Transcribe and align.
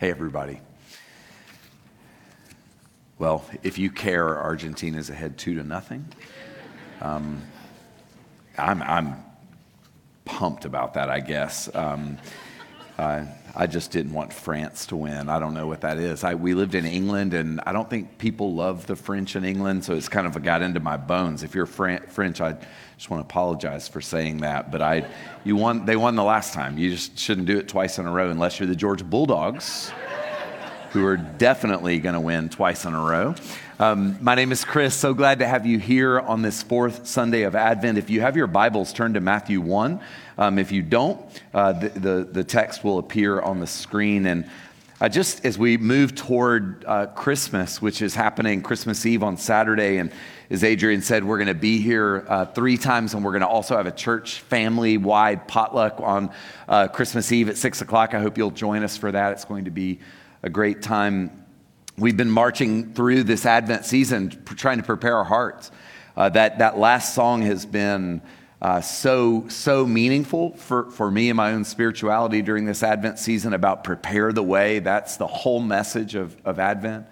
Hey, 0.00 0.08
everybody. 0.08 0.62
Well, 3.18 3.44
if 3.62 3.76
you 3.76 3.90
care, 3.90 4.38
Argentina's 4.38 5.10
ahead 5.10 5.36
two 5.36 5.56
to 5.56 5.62
nothing. 5.62 6.06
Um, 7.02 7.42
I'm, 8.56 8.80
I'm 8.82 9.22
pumped 10.24 10.64
about 10.64 10.94
that, 10.94 11.10
I 11.10 11.20
guess. 11.20 11.68
Um, 11.74 12.16
uh, 13.00 13.24
I 13.54 13.66
just 13.66 13.90
didn't 13.90 14.12
want 14.12 14.32
France 14.32 14.86
to 14.86 14.96
win. 14.96 15.28
I 15.28 15.38
don't 15.38 15.54
know 15.54 15.66
what 15.66 15.80
that 15.80 15.96
is. 15.96 16.22
I, 16.22 16.34
we 16.34 16.54
lived 16.54 16.74
in 16.74 16.84
England, 16.84 17.32
and 17.34 17.60
I 17.64 17.72
don't 17.72 17.88
think 17.88 18.18
people 18.18 18.54
love 18.54 18.86
the 18.86 18.94
French 18.94 19.36
in 19.36 19.44
England, 19.44 19.84
so 19.84 19.94
it's 19.94 20.08
kind 20.08 20.26
of 20.26 20.40
got 20.42 20.60
into 20.62 20.80
my 20.80 20.96
bones. 20.98 21.42
If 21.42 21.54
you're 21.54 21.66
Fran- 21.66 22.06
French, 22.08 22.40
I 22.40 22.56
just 22.96 23.10
want 23.10 23.22
to 23.22 23.32
apologize 23.32 23.88
for 23.88 24.00
saying 24.00 24.38
that. 24.38 24.70
But 24.70 24.82
I, 24.82 25.06
you 25.44 25.56
won. 25.56 25.86
They 25.86 25.96
won 25.96 26.14
the 26.14 26.22
last 26.22 26.52
time. 26.52 26.76
You 26.76 26.90
just 26.90 27.18
shouldn't 27.18 27.46
do 27.46 27.58
it 27.58 27.68
twice 27.68 27.98
in 27.98 28.06
a 28.06 28.12
row 28.12 28.30
unless 28.30 28.60
you're 28.60 28.68
the 28.68 28.76
Georgia 28.76 29.04
Bulldogs 29.04 29.90
who 30.92 31.06
are 31.06 31.16
definitely 31.16 31.98
going 32.00 32.14
to 32.14 32.20
win 32.20 32.48
twice 32.48 32.84
in 32.84 32.94
a 32.94 33.00
row. 33.00 33.34
Um, 33.78 34.18
my 34.20 34.34
name 34.34 34.50
is 34.50 34.64
Chris. 34.64 34.94
So 34.94 35.14
glad 35.14 35.38
to 35.38 35.46
have 35.46 35.64
you 35.64 35.78
here 35.78 36.18
on 36.18 36.42
this 36.42 36.62
fourth 36.62 37.06
Sunday 37.06 37.42
of 37.42 37.54
Advent. 37.54 37.96
If 37.96 38.10
you 38.10 38.20
have 38.22 38.36
your 38.36 38.48
Bibles, 38.48 38.92
turn 38.92 39.14
to 39.14 39.20
Matthew 39.20 39.60
1. 39.60 40.00
Um, 40.36 40.58
if 40.58 40.72
you 40.72 40.82
don't, 40.82 41.20
uh, 41.54 41.72
the, 41.72 41.88
the, 41.90 42.28
the, 42.32 42.44
text 42.44 42.82
will 42.82 42.98
appear 42.98 43.40
on 43.40 43.60
the 43.60 43.66
screen. 43.68 44.26
And 44.26 44.50
uh, 45.00 45.08
just 45.08 45.44
as 45.46 45.56
we 45.56 45.76
move 45.76 46.16
toward 46.16 46.84
uh, 46.86 47.06
Christmas, 47.06 47.80
which 47.80 48.02
is 48.02 48.14
happening 48.14 48.60
Christmas 48.60 49.06
Eve 49.06 49.22
on 49.22 49.36
Saturday, 49.36 49.98
and 49.98 50.10
as 50.50 50.64
Adrian 50.64 51.02
said, 51.02 51.24
we're 51.24 51.38
going 51.38 51.46
to 51.46 51.54
be 51.54 51.80
here 51.80 52.26
uh, 52.28 52.46
three 52.46 52.76
times, 52.76 53.14
and 53.14 53.24
we're 53.24 53.30
going 53.30 53.42
to 53.42 53.48
also 53.48 53.76
have 53.76 53.86
a 53.86 53.92
church 53.92 54.40
family 54.40 54.98
wide 54.98 55.46
potluck 55.46 56.00
on 56.00 56.30
uh, 56.68 56.88
Christmas 56.88 57.30
Eve 57.30 57.48
at 57.48 57.56
6 57.56 57.80
o'clock. 57.80 58.12
I 58.12 58.20
hope 58.20 58.36
you'll 58.36 58.50
join 58.50 58.82
us 58.82 58.96
for 58.96 59.12
that. 59.12 59.32
It's 59.32 59.44
going 59.44 59.66
to 59.66 59.70
be 59.70 60.00
a 60.42 60.48
great 60.48 60.80
time. 60.80 61.44
We've 61.98 62.16
been 62.16 62.30
marching 62.30 62.94
through 62.94 63.24
this 63.24 63.44
Advent 63.44 63.84
season, 63.84 64.42
trying 64.44 64.78
to 64.78 64.82
prepare 64.82 65.16
our 65.16 65.24
hearts. 65.24 65.70
Uh, 66.16 66.30
that, 66.30 66.58
that 66.60 66.78
last 66.78 67.14
song 67.14 67.42
has 67.42 67.66
been 67.66 68.22
uh, 68.62 68.80
so, 68.80 69.46
so 69.48 69.86
meaningful 69.86 70.56
for, 70.56 70.90
for 70.90 71.10
me 71.10 71.28
and 71.28 71.36
my 71.36 71.52
own 71.52 71.64
spirituality 71.64 72.40
during 72.42 72.64
this 72.64 72.82
Advent 72.82 73.18
season 73.18 73.52
about 73.52 73.84
prepare 73.84 74.32
the 74.32 74.42
way. 74.42 74.78
That's 74.78 75.18
the 75.18 75.26
whole 75.26 75.60
message 75.60 76.14
of, 76.14 76.36
of 76.44 76.58
Advent. 76.58 77.06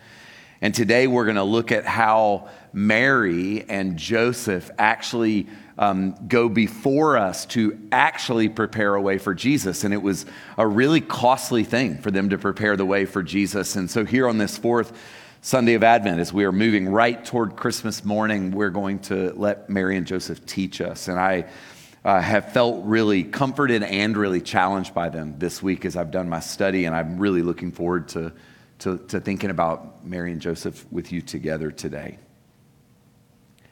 And 0.61 0.75
today 0.75 1.07
we're 1.07 1.25
going 1.25 1.37
to 1.37 1.45
look 1.45 1.71
at 1.71 1.85
how 1.85 2.49
Mary 2.73 3.65
and 3.69 3.99
Joseph 3.99 4.71
actually 4.79 5.49
um, 5.79 6.17
go 6.27 6.49
before 6.49 7.17
us 7.17 7.47
to 7.47 7.79
actually 7.93 8.49
prepare 8.49 8.97
a 8.97 9.01
way 9.01 9.17
for 9.19 9.33
Jesus. 9.33 9.85
And 9.85 9.95
it 9.95 10.03
was 10.03 10.27
a 10.57 10.67
really 10.67 11.01
costly 11.01 11.65
thing 11.65 11.99
for 11.99 12.11
them 12.11 12.31
to 12.31 12.39
prepare 12.39 12.77
the 12.77 12.85
way 12.85 13.05
for 13.05 13.23
Jesus. 13.23 13.77
And 13.77 13.91
so, 13.91 14.05
here 14.05 14.29
on 14.29 14.39
this 14.39 14.59
fourth 14.59 14.93
Sunday 15.41 15.75
of 15.75 15.85
Advent, 15.85 16.19
as 16.19 16.33
we 16.33 16.45
are 16.45 16.53
moving 16.53 16.89
right 16.89 17.25
toward 17.25 17.55
Christmas 17.55 18.05
morning, 18.05 18.51
we're 18.51 18.71
going 18.71 18.99
to 19.01 19.33
let 19.37 19.71
Mary 19.71 19.97
and 19.97 20.07
Joseph 20.07 20.45
teach 20.47 20.81
us. 20.81 21.07
And 21.07 21.19
I 21.19 21.47
uh, 22.05 22.21
have 22.21 22.53
felt 22.53 22.85
really 22.85 23.23
comforted 23.23 23.85
and 23.85 24.17
really 24.17 24.41
challenged 24.41 24.95
by 24.95 25.09
them 25.09 25.39
this 25.39 25.63
week 25.63 25.85
as 25.85 25.97
I've 25.97 26.11
done 26.11 26.29
my 26.29 26.41
study. 26.41 26.87
And 26.87 26.95
I'm 26.95 27.19
really 27.19 27.43
looking 27.43 27.71
forward 27.71 28.09
to, 28.09 28.33
to, 28.81 28.99
to 28.99 29.21
thinking 29.21 29.51
about 29.51 30.05
Mary 30.05 30.33
and 30.33 30.41
Joseph 30.41 30.85
with 30.91 31.13
you 31.13 31.21
together 31.21 31.71
today. 31.71 32.19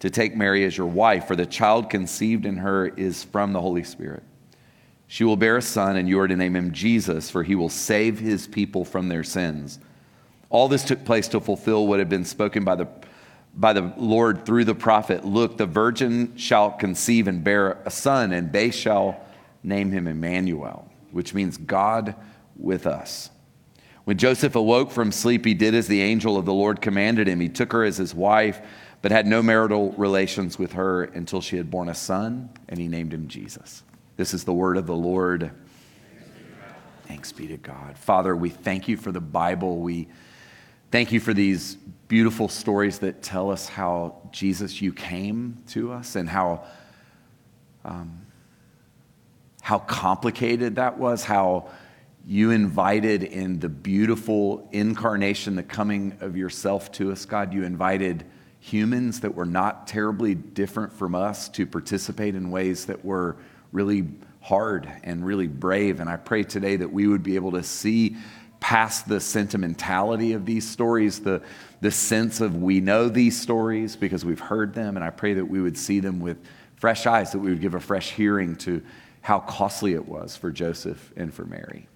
to 0.00 0.10
take 0.10 0.36
Mary 0.36 0.64
as 0.64 0.76
your 0.76 0.86
wife, 0.86 1.26
for 1.26 1.36
the 1.36 1.46
child 1.46 1.88
conceived 1.90 2.44
in 2.44 2.58
her 2.58 2.86
is 2.86 3.24
from 3.24 3.52
the 3.52 3.60
Holy 3.60 3.84
Spirit. 3.84 4.22
She 5.08 5.24
will 5.24 5.36
bear 5.36 5.56
a 5.56 5.62
son, 5.62 5.96
and 5.96 6.08
you 6.08 6.18
are 6.20 6.28
to 6.28 6.36
name 6.36 6.56
him 6.56 6.72
Jesus, 6.72 7.30
for 7.30 7.42
he 7.42 7.54
will 7.54 7.68
save 7.68 8.18
his 8.18 8.46
people 8.46 8.84
from 8.84 9.08
their 9.08 9.24
sins. 9.24 9.78
All 10.50 10.68
this 10.68 10.84
took 10.84 11.04
place 11.04 11.28
to 11.28 11.40
fulfill 11.40 11.86
what 11.86 11.98
had 11.98 12.08
been 12.08 12.24
spoken 12.24 12.64
by 12.64 12.74
the, 12.74 12.88
by 13.54 13.72
the 13.72 13.92
Lord 13.96 14.44
through 14.44 14.64
the 14.64 14.74
prophet 14.74 15.24
Look, 15.24 15.56
the 15.56 15.66
virgin 15.66 16.36
shall 16.36 16.72
conceive 16.72 17.28
and 17.28 17.42
bear 17.42 17.80
a 17.84 17.90
son, 17.90 18.32
and 18.32 18.52
they 18.52 18.70
shall 18.70 19.20
name 19.62 19.92
him 19.92 20.06
Emmanuel, 20.06 20.90
which 21.12 21.34
means 21.34 21.56
God 21.56 22.14
with 22.56 22.86
us. 22.86 23.30
When 24.04 24.18
Joseph 24.18 24.54
awoke 24.54 24.92
from 24.92 25.10
sleep, 25.10 25.44
he 25.44 25.54
did 25.54 25.74
as 25.74 25.88
the 25.88 26.00
angel 26.00 26.36
of 26.36 26.44
the 26.44 26.52
Lord 26.52 26.80
commanded 26.80 27.26
him. 27.26 27.40
He 27.40 27.48
took 27.48 27.72
her 27.72 27.82
as 27.82 27.96
his 27.96 28.14
wife 28.14 28.60
but 29.06 29.12
had 29.12 29.24
no 29.24 29.40
marital 29.40 29.92
relations 29.92 30.58
with 30.58 30.72
her 30.72 31.04
until 31.04 31.40
she 31.40 31.56
had 31.56 31.70
borne 31.70 31.88
a 31.88 31.94
son, 31.94 32.50
and 32.68 32.80
he 32.80 32.88
named 32.88 33.14
him 33.14 33.28
Jesus. 33.28 33.84
This 34.16 34.34
is 34.34 34.42
the 34.42 34.52
word 34.52 34.76
of 34.76 34.88
the 34.88 34.96
Lord. 34.96 35.52
Thanks 37.06 37.30
be 37.30 37.46
to 37.46 37.56
God. 37.56 37.96
Father, 37.96 38.34
we 38.34 38.50
thank 38.50 38.88
you 38.88 38.96
for 38.96 39.12
the 39.12 39.20
Bible. 39.20 39.78
We 39.78 40.08
thank 40.90 41.12
you 41.12 41.20
for 41.20 41.32
these 41.32 41.76
beautiful 42.08 42.48
stories 42.48 42.98
that 42.98 43.22
tell 43.22 43.52
us 43.52 43.68
how, 43.68 44.28
Jesus, 44.32 44.82
you 44.82 44.92
came 44.92 45.62
to 45.68 45.92
us 45.92 46.16
and 46.16 46.28
how, 46.28 46.64
um, 47.84 48.26
how 49.62 49.78
complicated 49.78 50.74
that 50.74 50.98
was, 50.98 51.22
how 51.22 51.70
you 52.26 52.50
invited 52.50 53.22
in 53.22 53.60
the 53.60 53.68
beautiful 53.68 54.68
incarnation, 54.72 55.54
the 55.54 55.62
coming 55.62 56.18
of 56.20 56.36
yourself 56.36 56.90
to 56.90 57.12
us, 57.12 57.24
God. 57.24 57.54
You 57.54 57.62
invited 57.62 58.24
humans 58.66 59.20
that 59.20 59.32
were 59.32 59.46
not 59.46 59.86
terribly 59.86 60.34
different 60.34 60.92
from 60.92 61.14
us 61.14 61.48
to 61.48 61.64
participate 61.64 62.34
in 62.34 62.50
ways 62.50 62.86
that 62.86 63.04
were 63.04 63.36
really 63.70 64.04
hard 64.40 64.90
and 65.04 65.24
really 65.24 65.46
brave. 65.46 66.00
And 66.00 66.10
I 66.10 66.16
pray 66.16 66.42
today 66.42 66.74
that 66.74 66.92
we 66.92 67.06
would 67.06 67.22
be 67.22 67.36
able 67.36 67.52
to 67.52 67.62
see 67.62 68.16
past 68.58 69.08
the 69.08 69.20
sentimentality 69.20 70.32
of 70.32 70.46
these 70.46 70.68
stories, 70.68 71.20
the, 71.20 71.42
the 71.80 71.92
sense 71.92 72.40
of 72.40 72.56
we 72.56 72.80
know 72.80 73.08
these 73.08 73.40
stories 73.40 73.94
because 73.94 74.24
we've 74.24 74.40
heard 74.40 74.74
them. 74.74 74.96
And 74.96 75.04
I 75.04 75.10
pray 75.10 75.34
that 75.34 75.44
we 75.44 75.60
would 75.60 75.78
see 75.78 76.00
them 76.00 76.18
with 76.18 76.36
fresh 76.74 77.06
eyes, 77.06 77.30
that 77.32 77.38
we 77.38 77.50
would 77.50 77.60
give 77.60 77.74
a 77.74 77.80
fresh 77.80 78.10
hearing 78.10 78.56
to 78.56 78.82
how 79.20 79.38
costly 79.38 79.92
it 79.94 80.08
was 80.08 80.36
for 80.36 80.50
Joseph 80.50 81.12
and 81.16 81.32
for 81.32 81.44
Mary. 81.44 81.86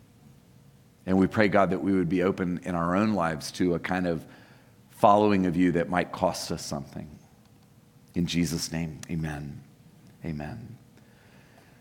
And 1.05 1.19
we 1.19 1.27
pray, 1.27 1.49
God, 1.49 1.71
that 1.71 1.83
we 1.83 1.93
would 1.93 2.09
be 2.09 2.23
open 2.23 2.61
in 2.63 2.77
our 2.77 2.95
own 2.95 3.15
lives 3.15 3.51
to 3.53 3.75
a 3.75 3.81
kind 3.81 4.07
of 4.07 4.25
following 5.01 5.47
of 5.47 5.57
you 5.57 5.73
that 5.73 5.89
might 5.89 6.13
cost 6.13 6.53
us 6.53 6.65
something. 6.65 7.09
In 8.15 8.27
Jesus' 8.27 8.71
name, 8.71 9.01
amen. 9.11 9.63
Amen. 10.25 10.77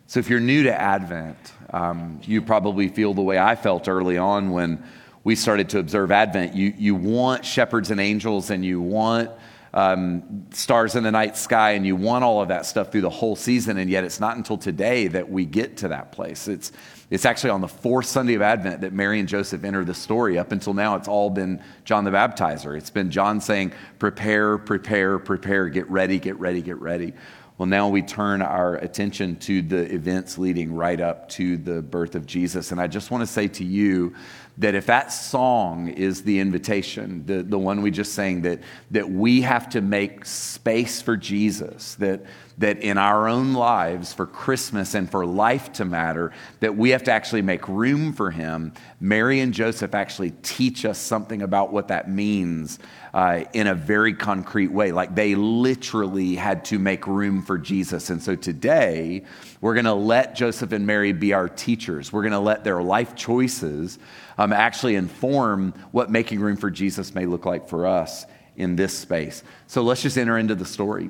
So, 0.07 0.21
if 0.21 0.29
you're 0.29 0.39
new 0.39 0.63
to 0.63 0.73
Advent, 0.73 1.37
um, 1.71 2.21
you 2.23 2.41
probably 2.41 2.87
feel 2.87 3.13
the 3.13 3.21
way 3.21 3.37
I 3.37 3.55
felt 3.55 3.89
early 3.89 4.17
on 4.17 4.51
when 4.51 4.83
we 5.25 5.35
started 5.35 5.69
to 5.71 5.79
observe 5.79 6.11
Advent. 6.11 6.55
You, 6.55 6.73
you 6.77 6.95
want 6.95 7.45
shepherds 7.45 7.91
and 7.91 7.99
angels, 7.99 8.49
and 8.49 8.63
you 8.63 8.79
want 8.79 9.31
um, 9.73 10.47
stars 10.51 10.95
in 10.95 11.03
the 11.03 11.11
night 11.11 11.37
sky, 11.37 11.71
and 11.71 11.85
you 11.85 11.95
want 11.95 12.23
all 12.23 12.41
of 12.41 12.47
that 12.47 12.65
stuff 12.65 12.91
through 12.91 13.01
the 13.01 13.09
whole 13.09 13.35
season, 13.35 13.77
and 13.77 13.89
yet 13.89 14.03
it's 14.03 14.19
not 14.19 14.37
until 14.37 14.57
today 14.57 15.07
that 15.07 15.29
we 15.29 15.45
get 15.45 15.77
to 15.77 15.89
that 15.89 16.11
place. 16.11 16.47
It's, 16.47 16.71
it's 17.09 17.25
actually 17.25 17.51
on 17.51 17.61
the 17.61 17.67
fourth 17.67 18.05
Sunday 18.05 18.35
of 18.35 18.41
Advent 18.41 18.81
that 18.81 18.93
Mary 18.93 19.19
and 19.19 19.27
Joseph 19.27 19.63
enter 19.63 19.83
the 19.83 19.93
story. 19.93 20.37
Up 20.37 20.51
until 20.51 20.73
now, 20.73 20.95
it's 20.95 21.07
all 21.07 21.29
been 21.29 21.61
John 21.85 22.03
the 22.03 22.11
Baptizer. 22.11 22.77
It's 22.77 22.89
been 22.89 23.11
John 23.11 23.41
saying, 23.41 23.73
Prepare, 23.99 24.57
prepare, 24.57 25.19
prepare, 25.19 25.69
get 25.69 25.89
ready, 25.89 26.19
get 26.19 26.39
ready, 26.39 26.61
get 26.61 26.79
ready. 26.79 27.13
Well, 27.59 27.67
now 27.67 27.89
we 27.89 28.01
turn 28.01 28.41
our 28.41 28.75
attention 28.75 29.35
to 29.39 29.61
the 29.61 29.93
events 29.93 30.37
leading 30.37 30.73
right 30.73 31.01
up 31.01 31.27
to 31.31 31.57
the 31.57 31.81
birth 31.81 32.15
of 32.15 32.25
Jesus. 32.25 32.71
And 32.71 32.79
I 32.79 32.87
just 32.87 33.11
want 33.11 33.21
to 33.21 33.27
say 33.27 33.49
to 33.49 33.65
you 33.65 34.15
that 34.59 34.75
if 34.75 34.87
that 34.87 35.07
song 35.07 35.87
is 35.87 36.23
the 36.23 36.39
invitation, 36.39 37.25
the, 37.25 37.41
the 37.43 37.57
one 37.57 37.81
we 37.81 37.91
just 37.91 38.13
sang, 38.13 38.41
that, 38.41 38.59
that 38.91 39.09
we 39.09 39.41
have 39.41 39.69
to 39.69 39.79
make 39.79 40.25
space 40.25 41.01
for 41.01 41.15
Jesus, 41.15 41.95
that, 41.95 42.25
that 42.57 42.77
in 42.81 42.97
our 42.97 43.29
own 43.29 43.53
lives, 43.53 44.11
for 44.11 44.25
Christmas 44.25 44.95
and 44.95 45.09
for 45.09 45.25
life 45.25 45.71
to 45.73 45.85
matter, 45.85 46.33
that 46.59 46.75
we 46.75 46.89
have 46.89 47.03
to 47.03 47.11
actually 47.11 47.41
make 47.41 47.69
room 47.69 48.11
for 48.11 48.31
him, 48.31 48.73
Mary 48.99 49.39
and 49.39 49.53
Joseph 49.53 49.95
actually 49.95 50.31
teach 50.43 50.83
us 50.83 50.97
something 50.97 51.41
about 51.41 51.71
what 51.71 51.87
that 51.87 52.11
means 52.11 52.79
uh, 53.13 53.45
in 53.53 53.65
a 53.67 53.73
very 53.73 54.13
concrete 54.13 54.71
way. 54.71 54.91
Like 54.91 55.15
they 55.15 55.35
literally 55.35 56.35
had 56.35 56.65
to 56.65 56.79
make 56.79 57.07
room 57.07 57.43
for 57.43 57.57
Jesus. 57.57 58.09
And 58.09 58.21
so 58.21 58.35
today, 58.35 59.23
we're 59.61 59.73
going 59.73 59.85
to 59.85 59.93
let 59.93 60.35
Joseph 60.35 60.71
and 60.71 60.87
Mary 60.87 61.11
be 61.11 61.33
our 61.33 61.49
teachers. 61.49 62.13
We're 62.13 62.21
going 62.21 62.31
to 62.31 62.39
let 62.39 62.63
their 62.63 62.81
life 62.81 63.15
choices 63.15 63.99
um, 64.37 64.53
actually 64.53 64.95
inform 64.95 65.73
what 65.91 66.09
making 66.09 66.39
room 66.39 66.55
for 66.55 66.69
Jesus 66.71 67.13
may 67.13 67.25
look 67.25 67.45
like 67.45 67.67
for 67.67 67.85
us 67.85 68.25
in 68.55 68.75
this 68.75 68.97
space. 68.97 69.43
So 69.67 69.81
let's 69.81 70.01
just 70.01 70.17
enter 70.17 70.37
into 70.37 70.55
the 70.55 70.65
story. 70.65 71.09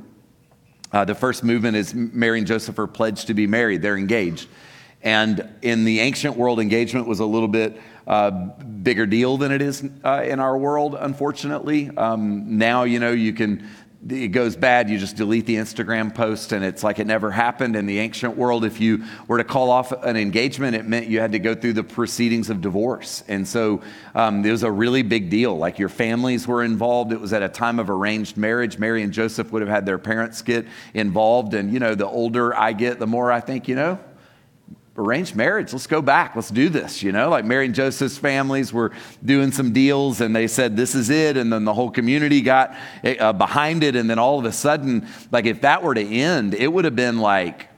Uh, 0.91 1.05
the 1.05 1.13
first 1.13 1.43
movement 1.43 1.77
is 1.77 1.93
Mary 1.93 2.39
and 2.39 2.47
Joseph 2.47 2.79
are 2.79 2.87
pledged 2.87 3.27
to 3.27 3.35
be 3.35 3.45
married, 3.45 3.81
they're 3.81 3.97
engaged. 3.97 4.47
And 5.01 5.47
in 5.61 5.85
the 5.85 5.99
ancient 6.01 6.35
world, 6.35 6.59
engagement 6.59 7.07
was 7.07 7.19
a 7.19 7.25
little 7.25 7.47
bit 7.47 7.79
uh, 8.05 8.31
bigger 8.31 9.05
deal 9.05 9.37
than 9.37 9.51
it 9.51 9.61
is 9.61 9.87
uh, 10.03 10.23
in 10.25 10.39
our 10.39 10.57
world, 10.57 10.95
unfortunately. 10.99 11.89
Um, 11.95 12.57
now, 12.57 12.83
you 12.83 12.99
know, 12.99 13.11
you 13.11 13.31
can 13.31 13.69
it 14.07 14.29
goes 14.29 14.55
bad, 14.55 14.89
you 14.89 14.97
just 14.97 15.17
delete 15.17 15.45
the 15.45 15.57
Instagram 15.57 16.15
post 16.15 16.53
and 16.53 16.63
it's 16.63 16.83
like 16.83 16.99
it 16.99 17.07
never 17.07 17.31
happened. 17.31 17.75
In 17.75 17.85
the 17.85 17.99
ancient 17.99 18.37
world, 18.37 18.63
if 18.63 18.79
you 18.79 19.03
were 19.27 19.37
to 19.37 19.43
call 19.43 19.69
off 19.69 19.91
an 19.91 20.15
engagement, 20.15 20.75
it 20.75 20.85
meant 20.85 21.07
you 21.07 21.19
had 21.19 21.33
to 21.33 21.39
go 21.39 21.53
through 21.53 21.73
the 21.73 21.83
proceedings 21.83 22.49
of 22.49 22.61
divorce. 22.61 23.25
And 23.27 23.45
so 23.45 23.81
um, 24.15 24.45
it 24.45 24.51
was 24.51 24.63
a 24.63 24.71
really 24.71 25.01
big 25.01 25.29
deal. 25.29 25.57
Like 25.57 25.79
your 25.79 25.89
families 25.89 26.47
were 26.47 26.63
involved. 26.63 27.11
It 27.11 27.19
was 27.19 27.33
at 27.33 27.43
a 27.43 27.49
time 27.49 27.77
of 27.77 27.89
arranged 27.89 28.37
marriage. 28.37 28.77
Mary 28.77 29.03
and 29.03 29.11
Joseph 29.11 29.51
would 29.51 29.61
have 29.61 29.69
had 29.69 29.85
their 29.85 29.99
parents 29.99 30.41
get 30.41 30.65
involved. 30.93 31.53
And, 31.53 31.73
you 31.73 31.79
know, 31.79 31.93
the 31.93 32.07
older 32.07 32.55
I 32.55 32.71
get, 32.71 32.99
the 32.99 33.07
more 33.07 33.33
I 33.33 33.41
think, 33.41 33.67
you 33.67 33.75
know, 33.75 33.99
arranged 34.99 35.35
marriage. 35.35 35.71
Let's 35.73 35.87
go 35.87 36.01
back. 36.01 36.35
Let's 36.35 36.49
do 36.49 36.69
this. 36.69 37.01
You 37.01 37.11
know, 37.11 37.29
like 37.29 37.45
Mary 37.45 37.65
and 37.65 37.73
Joseph's 37.73 38.17
families 38.17 38.73
were 38.73 38.91
doing 39.23 39.51
some 39.51 39.73
deals 39.73 40.21
and 40.21 40.35
they 40.35 40.47
said, 40.47 40.75
this 40.75 40.93
is 40.93 41.09
it. 41.09 41.37
And 41.37 41.51
then 41.51 41.65
the 41.65 41.73
whole 41.73 41.89
community 41.89 42.41
got 42.41 42.75
uh, 43.03 43.33
behind 43.33 43.83
it. 43.83 43.95
And 43.95 44.09
then 44.09 44.19
all 44.19 44.37
of 44.37 44.45
a 44.45 44.51
sudden, 44.51 45.07
like 45.31 45.45
if 45.45 45.61
that 45.61 45.81
were 45.81 45.95
to 45.95 46.05
end, 46.05 46.53
it 46.53 46.67
would 46.67 46.85
have 46.85 46.95
been 46.95 47.19
like 47.19 47.68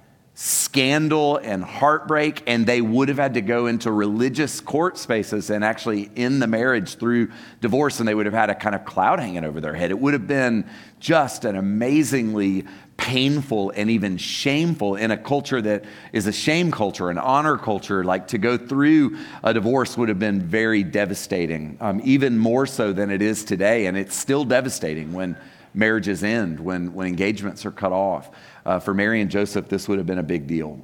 scandal 0.42 1.38
and 1.38 1.64
heartbreak. 1.64 2.42
And 2.48 2.66
they 2.66 2.82
would 2.82 3.10
have 3.10 3.20
had 3.20 3.36
to 3.36 3.42
go 3.42 3.68
into 3.68 3.92
religious 3.92 4.60
court 4.60 4.98
spaces 4.98 5.52
and 5.52 5.64
actually 5.64 6.10
end 6.16 6.42
the 6.42 6.48
marriage 6.48 6.96
through 6.96 7.30
divorce. 7.60 8.00
And 8.00 8.08
they 8.08 8.16
would 8.16 8.26
have 8.26 8.34
had 8.34 8.50
a 8.50 8.56
kind 8.56 8.74
of 8.74 8.84
cloud 8.84 9.20
hanging 9.20 9.46
over 9.46 9.62
their 9.62 9.76
head. 9.76 9.92
It 9.92 10.00
would 10.00 10.14
have 10.14 10.26
been 10.26 10.68
just 11.00 11.46
an 11.46 11.56
amazingly 11.56 12.66
painful 12.98 13.72
and 13.76 13.92
even 13.92 14.18
shameful 14.18 14.96
in 14.96 15.12
a 15.12 15.18
culture 15.18 15.62
that 15.62 15.86
is 16.12 16.26
a 16.26 16.32
shame 16.32 16.72
culture, 16.72 17.12
an 17.12 17.20
honor 17.20 17.58
culture. 17.58 18.04
Like 18.04 18.30
to 18.30 18.40
go 18.40 18.58
through 18.58 19.20
a 19.44 19.54
divorce 19.54 19.96
would 19.96 20.10
have 20.10 20.20
been 20.20 20.42
very 20.42 20.82
devastating, 20.82 21.78
um, 21.80 22.02
even 22.04 22.40
more 22.40 22.66
so 22.66 22.94
than 22.94 23.12
it 23.12 23.22
is 23.22 23.46
today. 23.46 23.86
And 23.86 23.96
it's 23.96 24.16
still 24.16 24.44
devastating 24.44 25.14
when 25.14 25.38
marriages 25.74 26.24
end, 26.24 26.60
when, 26.60 26.94
when 26.94 27.08
engagements 27.08 27.66
are 27.66 27.72
cut 27.72 27.92
off. 27.92 28.32
Uh, 28.66 28.80
for 28.80 28.94
Mary 28.94 29.22
and 29.22 29.32
Joseph, 29.32 29.70
this 29.70 29.88
would 29.88 29.98
have 29.98 30.08
been 30.08 30.20
a 30.20 30.24
big 30.24 30.48
deal. 30.48 30.80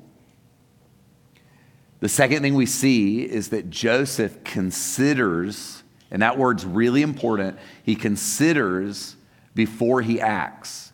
The 1.99 2.09
second 2.09 2.41
thing 2.43 2.53
we 2.53 2.65
see 2.65 3.23
is 3.23 3.49
that 3.49 3.69
Joseph 3.69 4.43
considers, 4.43 5.83
and 6.11 6.21
that 6.21 6.37
word's 6.37 6.65
really 6.65 7.01
important, 7.01 7.57
he 7.83 7.95
considers 7.95 9.15
before 9.55 10.01
he 10.01 10.21
acts. 10.21 10.91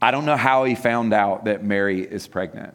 I 0.00 0.10
don't 0.10 0.24
know 0.24 0.36
how 0.36 0.64
he 0.64 0.74
found 0.74 1.12
out 1.12 1.44
that 1.44 1.62
Mary 1.62 2.00
is 2.02 2.26
pregnant. 2.26 2.74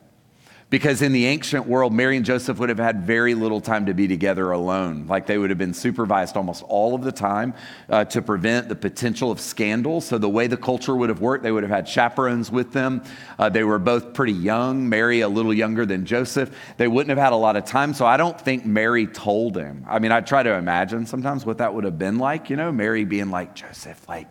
Because 0.70 1.02
in 1.02 1.14
the 1.14 1.26
ancient 1.28 1.66
world, 1.66 1.94
Mary 1.94 2.18
and 2.18 2.26
Joseph 2.26 2.60
would 2.60 2.68
have 2.68 2.78
had 2.78 3.04
very 3.04 3.36
little 3.36 3.62
time 3.62 3.86
to 3.86 3.94
be 3.94 4.06
together 4.06 4.52
alone. 4.52 5.08
Like 5.08 5.26
they 5.26 5.38
would 5.38 5.50
have 5.50 5.58
been 5.58 5.74
supervised 5.74 6.36
almost 6.36 6.62
all 6.68 6.94
of 6.94 7.04
the 7.04 7.12
time 7.12 7.54
uh, 7.90 8.04
to 8.06 8.22
prevent 8.22 8.68
the 8.68 8.76
potential 8.76 9.32
of 9.32 9.40
scandal. 9.40 10.02
So, 10.02 10.18
the 10.18 10.28
way 10.28 10.48
the 10.48 10.58
culture 10.58 10.94
would 10.94 11.08
have 11.08 11.22
worked, 11.22 11.44
they 11.44 11.54
would 11.54 11.64
have 11.64 11.72
had 11.72 11.88
chaperones 11.88 12.52
with 12.52 12.74
them. 12.74 13.02
Uh, 13.40 13.48
they 13.48 13.64
were 13.64 13.80
both 13.80 14.14
pretty 14.14 14.34
young, 14.34 14.90
Mary 14.90 15.22
a 15.22 15.30
little 15.30 15.54
younger 15.54 15.86
than 15.86 16.06
Joseph. 16.06 16.54
They 16.76 16.90
wouldn't 16.90 17.10
have 17.10 17.24
had 17.24 17.32
a 17.32 17.38
lot 17.38 17.56
of 17.56 17.64
time. 17.64 17.94
So, 17.94 18.06
I 18.06 18.18
don't 18.18 18.40
think 18.40 18.66
Mary 18.66 19.08
told 19.08 19.56
him. 19.56 19.86
I 19.88 20.00
mean, 20.00 20.12
I 20.12 20.20
try 20.20 20.44
to 20.44 20.54
imagine 20.56 21.06
sometimes 21.06 21.46
what 21.46 21.60
that 21.60 21.74
would 21.74 21.86
have 21.86 21.98
been 21.98 22.18
like, 22.18 22.50
you 22.50 22.58
know, 22.58 22.74
Mary 22.74 23.06
being 23.06 23.32
like, 23.32 23.56
Joseph, 23.56 24.06
like, 24.10 24.28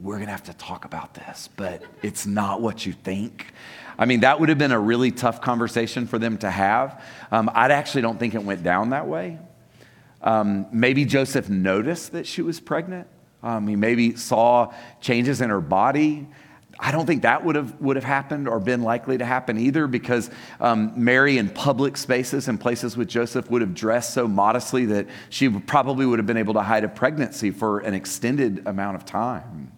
we're 0.00 0.16
going 0.16 0.26
to 0.26 0.32
have 0.32 0.44
to 0.44 0.54
talk 0.54 0.84
about 0.84 1.14
this, 1.14 1.48
but 1.56 1.82
it's 2.02 2.26
not 2.26 2.60
what 2.60 2.84
you 2.84 2.92
think. 2.92 3.52
I 3.98 4.06
mean, 4.06 4.20
that 4.20 4.40
would 4.40 4.48
have 4.48 4.58
been 4.58 4.72
a 4.72 4.78
really 4.78 5.10
tough 5.10 5.40
conversation 5.40 6.06
for 6.06 6.18
them 6.18 6.38
to 6.38 6.50
have. 6.50 7.02
Um, 7.30 7.50
I 7.54 7.68
actually 7.68 8.02
don't 8.02 8.18
think 8.18 8.34
it 8.34 8.42
went 8.42 8.62
down 8.62 8.90
that 8.90 9.06
way. 9.06 9.38
Um, 10.22 10.66
maybe 10.72 11.04
Joseph 11.04 11.48
noticed 11.48 12.12
that 12.12 12.26
she 12.26 12.42
was 12.42 12.58
pregnant. 12.58 13.06
Um, 13.42 13.68
he 13.68 13.76
maybe 13.76 14.16
saw 14.16 14.72
changes 15.00 15.42
in 15.42 15.50
her 15.50 15.60
body. 15.60 16.26
I 16.78 16.90
don't 16.90 17.06
think 17.06 17.22
that 17.22 17.44
would 17.44 17.56
have, 17.56 17.78
would 17.80 17.96
have 17.96 18.04
happened 18.04 18.48
or 18.48 18.58
been 18.58 18.82
likely 18.82 19.18
to 19.18 19.24
happen 19.24 19.58
either 19.58 19.86
because 19.86 20.30
um, 20.60 20.92
Mary 20.96 21.38
in 21.38 21.48
public 21.50 21.96
spaces 21.96 22.48
and 22.48 22.58
places 22.58 22.96
with 22.96 23.06
Joseph 23.06 23.50
would 23.50 23.60
have 23.60 23.74
dressed 23.74 24.14
so 24.14 24.26
modestly 24.26 24.86
that 24.86 25.06
she 25.28 25.48
probably 25.48 26.06
would 26.06 26.18
have 26.18 26.26
been 26.26 26.38
able 26.38 26.54
to 26.54 26.62
hide 26.62 26.82
a 26.82 26.88
pregnancy 26.88 27.50
for 27.50 27.80
an 27.80 27.94
extended 27.94 28.66
amount 28.66 28.96
of 28.96 29.04
time. 29.04 29.73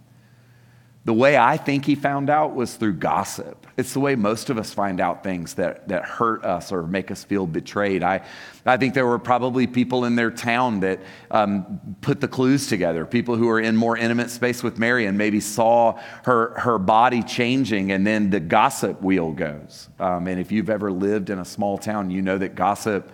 The 1.06 1.14
way 1.14 1.36
I 1.36 1.56
think 1.56 1.84
he 1.84 1.94
found 1.94 2.28
out 2.30 2.56
was 2.56 2.74
through 2.74 2.94
gossip. 2.94 3.64
It's 3.76 3.92
the 3.92 4.00
way 4.00 4.16
most 4.16 4.50
of 4.50 4.58
us 4.58 4.74
find 4.74 5.00
out 5.00 5.22
things 5.22 5.54
that, 5.54 5.86
that 5.86 6.04
hurt 6.04 6.44
us 6.44 6.72
or 6.72 6.84
make 6.84 7.12
us 7.12 7.22
feel 7.22 7.46
betrayed. 7.46 8.02
I, 8.02 8.22
I 8.64 8.76
think 8.76 8.92
there 8.92 9.06
were 9.06 9.20
probably 9.20 9.68
people 9.68 10.04
in 10.04 10.16
their 10.16 10.32
town 10.32 10.80
that 10.80 10.98
um, 11.30 11.80
put 12.00 12.20
the 12.20 12.26
clues 12.26 12.66
together, 12.66 13.06
people 13.06 13.36
who 13.36 13.46
were 13.46 13.60
in 13.60 13.76
more 13.76 13.96
intimate 13.96 14.30
space 14.30 14.64
with 14.64 14.80
Mary 14.80 15.06
and 15.06 15.16
maybe 15.16 15.38
saw 15.38 15.96
her, 16.24 16.58
her 16.58 16.76
body 16.76 17.22
changing, 17.22 17.92
and 17.92 18.04
then 18.04 18.28
the 18.28 18.40
gossip 18.40 19.00
wheel 19.00 19.30
goes. 19.30 19.88
Um, 20.00 20.26
and 20.26 20.40
if 20.40 20.50
you've 20.50 20.70
ever 20.70 20.90
lived 20.90 21.30
in 21.30 21.38
a 21.38 21.44
small 21.44 21.78
town, 21.78 22.10
you 22.10 22.20
know 22.20 22.36
that 22.36 22.56
gossip 22.56 23.12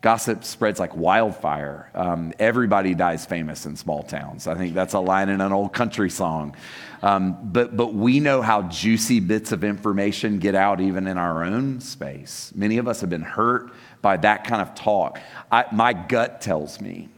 Gossip 0.00 0.44
spreads 0.44 0.78
like 0.78 0.94
wildfire. 0.94 1.90
Um, 1.92 2.32
everybody 2.38 2.94
dies 2.94 3.26
famous 3.26 3.66
in 3.66 3.74
small 3.74 4.04
towns. 4.04 4.46
I 4.46 4.54
think 4.54 4.72
that's 4.72 4.94
a 4.94 5.00
line 5.00 5.28
in 5.28 5.40
an 5.40 5.52
old 5.52 5.72
country 5.72 6.08
song. 6.08 6.54
Um, 7.02 7.36
but, 7.42 7.76
but 7.76 7.94
we 7.94 8.20
know 8.20 8.40
how 8.40 8.62
juicy 8.62 9.18
bits 9.18 9.50
of 9.50 9.64
information 9.64 10.38
get 10.38 10.54
out 10.54 10.80
even 10.80 11.08
in 11.08 11.18
our 11.18 11.42
own 11.42 11.80
space. 11.80 12.52
Many 12.54 12.78
of 12.78 12.86
us 12.86 13.00
have 13.00 13.10
been 13.10 13.22
hurt 13.22 13.72
by 14.00 14.16
that 14.18 14.44
kind 14.44 14.62
of 14.62 14.76
talk. 14.76 15.18
I, 15.50 15.64
my 15.72 15.94
gut 15.94 16.40
tells 16.40 16.80
me 16.80 17.08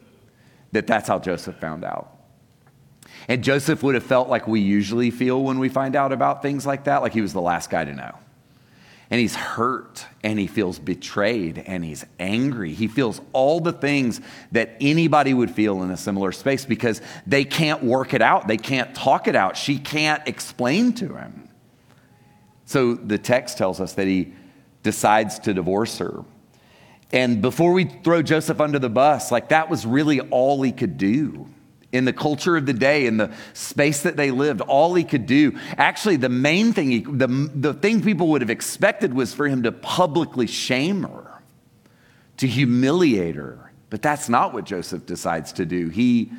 that 0.72 0.86
that's 0.86 1.06
how 1.06 1.18
Joseph 1.18 1.56
found 1.56 1.84
out. 1.84 2.16
And 3.28 3.44
Joseph 3.44 3.82
would 3.82 3.94
have 3.94 4.04
felt 4.04 4.30
like 4.30 4.48
we 4.48 4.60
usually 4.60 5.10
feel 5.10 5.42
when 5.42 5.58
we 5.58 5.68
find 5.68 5.96
out 5.96 6.12
about 6.12 6.40
things 6.40 6.64
like 6.64 6.84
that, 6.84 7.02
like 7.02 7.12
he 7.12 7.20
was 7.20 7.34
the 7.34 7.42
last 7.42 7.68
guy 7.68 7.84
to 7.84 7.92
know 7.94 8.14
and 9.10 9.20
he's 9.20 9.34
hurt 9.34 10.06
and 10.22 10.38
he 10.38 10.46
feels 10.46 10.78
betrayed 10.78 11.58
and 11.66 11.84
he's 11.84 12.06
angry. 12.20 12.72
He 12.72 12.86
feels 12.86 13.20
all 13.32 13.60
the 13.60 13.72
things 13.72 14.20
that 14.52 14.76
anybody 14.80 15.34
would 15.34 15.50
feel 15.50 15.82
in 15.82 15.90
a 15.90 15.96
similar 15.96 16.30
space 16.30 16.64
because 16.64 17.02
they 17.26 17.44
can't 17.44 17.82
work 17.82 18.14
it 18.14 18.23
out. 18.23 18.46
They 18.46 18.56
can't 18.56 18.94
talk 18.94 19.26
it 19.26 19.35
out. 19.35 19.56
She 19.56 19.78
can't 19.78 20.26
explain 20.28 20.92
to 20.94 21.16
him. 21.16 21.49
So 22.66 22.94
the 22.94 23.18
text 23.18 23.58
tells 23.58 23.80
us 23.80 23.94
that 23.94 24.06
he 24.06 24.32
decides 24.85 25.40
to 25.40 25.52
divorce 25.52 25.99
her. 25.99 26.25
And 27.12 27.42
before 27.42 27.73
we 27.73 27.87
throw 27.87 28.23
Joseph 28.23 28.61
under 28.61 28.78
the 28.78 28.88
bus, 28.88 29.32
like 29.32 29.49
that 29.49 29.68
was 29.68 29.85
really 29.85 30.20
all 30.20 30.62
he 30.62 30.70
could 30.70 30.96
do 30.96 31.49
in 31.92 32.04
the 32.04 32.12
culture 32.12 32.56
of 32.56 32.66
the 32.66 32.73
day, 32.73 33.06
in 33.06 33.16
the 33.16 33.32
space 33.52 34.02
that 34.02 34.16
they 34.16 34.30
lived, 34.30 34.61
all 34.61 34.94
he 34.94 35.04
could 35.04 35.26
do. 35.26 35.59
Actually, 35.76 36.16
the 36.16 36.28
main 36.28 36.73
thing, 36.73 36.90
he, 36.90 37.00
the, 37.00 37.26
the 37.26 37.75
thing 37.75 38.00
people 38.00 38.28
would 38.28 38.42
have 38.42 38.50
expected 38.50 39.12
was 39.12 39.35
for 39.35 39.49
him 39.49 39.64
to 39.64 39.73
publicly 39.73 40.47
shame 40.47 41.02
her, 41.02 41.42
to 42.37 42.47
humiliate 42.47 43.35
her. 43.35 43.73
But 43.90 44.02
that's 44.02 44.28
not 44.28 44.52
what 44.52 44.64
Joseph 44.64 45.04
decides 45.04 45.52
to 45.54 45.66
do. 45.66 45.88
He 45.88 46.30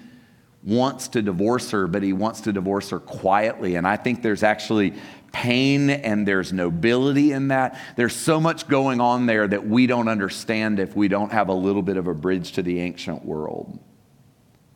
wants 0.64 1.10
to 1.10 1.22
divorce 1.22 1.72
her, 1.72 1.88
but 1.88 2.02
he 2.02 2.14
wants 2.14 2.42
to 2.42 2.54
divorce 2.54 2.92
her 2.92 3.00
quietly. 3.00 3.76
And 3.76 3.86
I 3.86 3.98
think 3.98 4.22
there's 4.22 4.44
actually 4.44 4.94
pain 5.34 5.90
and 5.90 6.26
there's 6.26 6.54
nobility 6.54 7.34
in 7.34 7.50
that. 7.50 7.78
There's 7.98 8.16
so 8.16 8.40
much 8.40 8.68
going 8.68 9.02
on 9.02 9.26
there 9.26 9.48
that 9.48 9.68
we 9.68 9.88
don't 9.88 10.08
understand 10.08 10.80
if 10.80 10.96
we 10.96 11.08
don't 11.08 11.32
have 11.32 11.50
a 11.50 11.54
little 11.54 11.82
bit 11.82 11.98
of 11.98 12.08
a 12.08 12.14
bridge 12.14 12.54
to 12.54 12.64
the 12.64 12.80
ancient 12.80 13.26
world. 13.26 13.80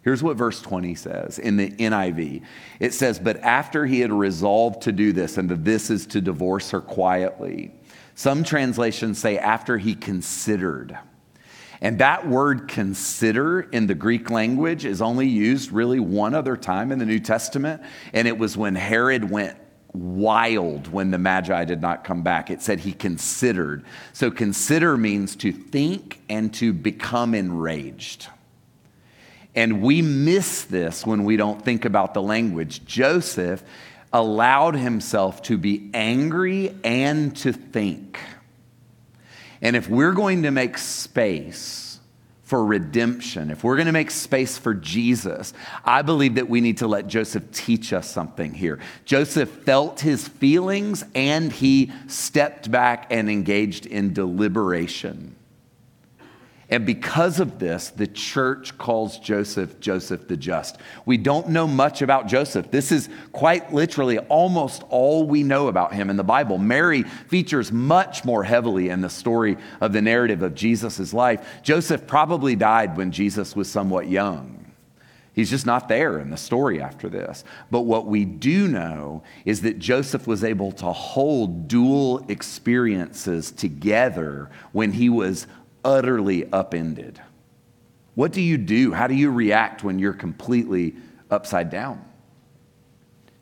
Here's 0.06 0.22
what 0.22 0.38
verse 0.38 0.62
20 0.62 0.94
says 0.94 1.40
in 1.40 1.58
the 1.58 1.72
NIV. 1.72 2.44
It 2.80 2.94
says, 2.94 3.18
But 3.18 3.38
after 3.38 3.88
he 3.88 4.02
had 4.02 4.14
resolved 4.14 4.84
to 4.84 4.92
do 4.92 5.12
this, 5.12 5.40
and 5.40 5.50
that 5.50 5.66
this 5.66 5.90
is 5.90 6.06
to 6.08 6.22
divorce 6.22 6.70
her 6.70 6.80
quietly, 6.80 7.72
some 8.14 8.44
translations 8.44 9.18
say, 9.18 9.40
after 9.40 9.80
he 9.80 9.96
considered. 9.96 10.96
And 11.82 11.98
that 11.98 12.28
word 12.28 12.68
consider 12.68 13.62
in 13.62 13.88
the 13.88 13.96
Greek 13.96 14.30
language 14.30 14.86
is 14.86 15.02
only 15.02 15.28
used 15.28 15.72
really 15.72 16.00
one 16.00 16.36
other 16.36 16.56
time 16.56 16.92
in 16.92 17.00
the 17.00 17.06
New 17.06 17.20
Testament, 17.20 17.82
and 18.14 18.28
it 18.28 18.38
was 18.38 18.56
when 18.56 18.76
Herod 18.76 19.28
went 19.32 19.58
wild 19.92 20.88
when 20.88 21.10
the 21.10 21.18
Magi 21.18 21.66
did 21.66 21.82
not 21.82 22.04
come 22.04 22.22
back. 22.22 22.52
It 22.52 22.62
said 22.62 22.82
he 22.82 22.94
considered. 22.94 23.84
So 24.14 24.30
consider 24.30 24.98
means 24.98 25.36
to 25.38 25.52
think 25.52 26.22
and 26.30 26.54
to 26.56 26.74
become 26.74 27.34
enraged. 27.34 28.28
And 29.56 29.82
we 29.82 30.02
miss 30.02 30.64
this 30.64 31.06
when 31.06 31.24
we 31.24 31.38
don't 31.38 31.64
think 31.64 31.86
about 31.86 32.14
the 32.14 32.22
language. 32.22 32.86
Joseph 32.86 33.64
allowed 34.12 34.76
himself 34.76 35.42
to 35.44 35.58
be 35.58 35.90
angry 35.94 36.76
and 36.84 37.36
to 37.38 37.54
think. 37.54 38.20
And 39.62 39.76
if 39.76 39.90
we're 39.90 40.12
going 40.12 40.44
to 40.44 40.52
make 40.52 40.78
space 40.78 42.00
for 42.44 42.64
redemption, 42.64 43.50
if 43.50 43.64
we're 43.64 43.76
going 43.76 43.88
to 43.88 43.92
make 43.92 44.12
space 44.12 44.58
for 44.58 44.74
Jesus, 44.74 45.54
I 45.84 46.02
believe 46.02 46.36
that 46.36 46.48
we 46.48 46.62
need 46.62 46.78
to 46.78 46.88
let 46.88 47.08
Joseph 47.08 47.52
teach 47.52 47.92
us 47.92 48.10
something 48.10 48.54
here. 48.54 48.80
Joseph 49.06 49.50
felt 49.50 50.02
his 50.02 50.28
feelings 50.28 51.04
and 51.16 51.52
he 51.52 51.92
stepped 52.08 52.70
back 52.70 53.08
and 53.10 53.30
engaged 53.30 53.86
in 53.86 54.14
deliberation. 54.14 55.36
And 56.70 56.84
because 56.86 57.40
of 57.40 57.60
this, 57.60 57.90
the 57.90 58.08
church 58.08 58.76
calls 58.78 59.20
Joseph 59.20 59.80
Joseph 59.80 60.28
the 60.28 60.36
Just. 60.36 60.78
We 61.06 61.18
don't 61.18 61.50
know 61.50 61.68
much 61.68 62.02
about 62.02 62.28
Joseph. 62.28 62.72
This 62.72 62.92
is 62.92 63.08
quite 63.32 63.72
literally 63.72 64.18
almost 64.18 64.84
all 64.90 65.28
we 65.28 65.44
know 65.44 65.68
about 65.68 65.94
him 65.94 66.10
in 66.10 66.18
the 66.18 66.24
Bible. 66.24 66.58
Mary 66.58 67.04
features 67.04 67.72
much 67.72 68.26
more 68.26 68.44
heavily 68.44 68.90
in 68.90 69.02
the 69.02 69.10
story 69.10 69.58
of 69.80 69.94
the 69.94 70.02
narrative 70.02 70.42
of 70.42 70.56
Jesus' 70.56 71.14
life. 71.14 71.46
Joseph 71.62 72.08
probably 72.08 72.56
died 72.56 72.98
when 72.98 73.12
Jesus 73.12 73.56
was 73.56 73.70
somewhat 73.70 74.08
young. 74.08 74.66
He's 75.34 75.50
just 75.50 75.66
not 75.66 75.90
there 75.90 76.18
in 76.20 76.30
the 76.30 76.38
story 76.38 76.82
after 76.82 77.10
this. 77.10 77.44
But 77.70 77.82
what 77.82 78.08
we 78.08 78.24
do 78.24 78.70
know 78.70 79.22
is 79.44 79.62
that 79.62 79.80
Joseph 79.80 80.28
was 80.28 80.46
able 80.46 80.72
to 80.74 80.94
hold 80.94 81.68
dual 81.68 82.26
experiences 82.30 83.52
together 83.52 84.50
when 84.72 84.94
he 84.94 85.10
was 85.10 85.46
utterly 85.86 86.52
upended. 86.52 87.22
What 88.16 88.34
do 88.34 88.42
you 88.42 88.58
do? 88.58 88.92
How 88.92 89.08
do 89.08 89.14
you 89.14 89.30
react 89.32 89.84
when 89.84 90.00
you're 90.00 90.14
completely 90.14 90.96
upside 91.30 91.70
down? 91.70 92.04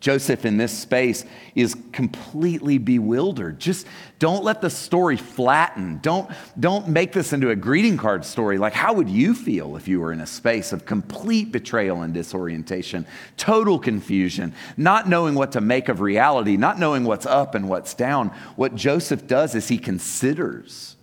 Joseph 0.04 0.44
in 0.44 0.58
this 0.58 0.78
space 0.78 1.24
is 1.56 1.78
completely 1.94 2.78
bewildered. 2.78 3.58
Just 3.58 3.88
don't 4.20 4.44
let 4.44 4.60
the 4.60 4.70
story 4.70 5.16
flatten. 5.16 6.00
Don't, 6.00 6.30
don't 6.60 6.90
make 6.90 7.14
this 7.14 7.32
into 7.32 7.52
a 7.52 7.56
greeting 7.56 7.96
card 7.96 8.26
story. 8.26 8.58
Like, 8.58 8.74
how 8.74 8.92
would 8.96 9.08
you 9.08 9.34
feel 9.34 9.78
if 9.78 9.88
you 9.88 10.02
were 10.02 10.12
in 10.12 10.20
a 10.20 10.28
space 10.28 10.74
of 10.74 10.86
complete 10.86 11.54
betrayal 11.54 12.02
and 12.02 12.14
disorientation, 12.14 13.08
total 13.38 13.80
confusion, 13.80 14.54
not 14.76 15.08
knowing 15.08 15.36
what 15.36 15.54
to 15.54 15.62
make 15.62 15.88
of 15.88 16.02
reality, 16.02 16.58
not 16.58 16.78
knowing 16.78 17.06
what's 17.06 17.26
up 17.26 17.56
and 17.56 17.70
what's 17.70 17.94
down? 17.94 18.28
What 18.58 18.76
Joseph 18.76 19.26
does 19.26 19.56
is 19.56 19.70
he 19.70 19.78
considers 19.78 20.98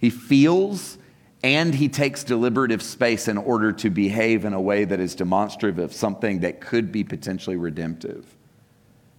he 0.00 0.10
feels 0.10 0.98
and 1.42 1.74
he 1.74 1.88
takes 1.88 2.24
deliberative 2.24 2.82
space 2.82 3.28
in 3.28 3.38
order 3.38 3.72
to 3.72 3.90
behave 3.90 4.44
in 4.44 4.52
a 4.52 4.60
way 4.60 4.84
that 4.84 4.98
is 4.98 5.14
demonstrative 5.14 5.78
of 5.78 5.92
something 5.92 6.40
that 6.40 6.60
could 6.60 6.90
be 6.90 7.04
potentially 7.04 7.56
redemptive. 7.56 8.36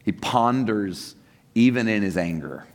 He 0.04 0.12
ponders 0.12 1.16
even 1.56 1.88
in 1.88 2.02
his 2.02 2.18
anger. 2.18 2.66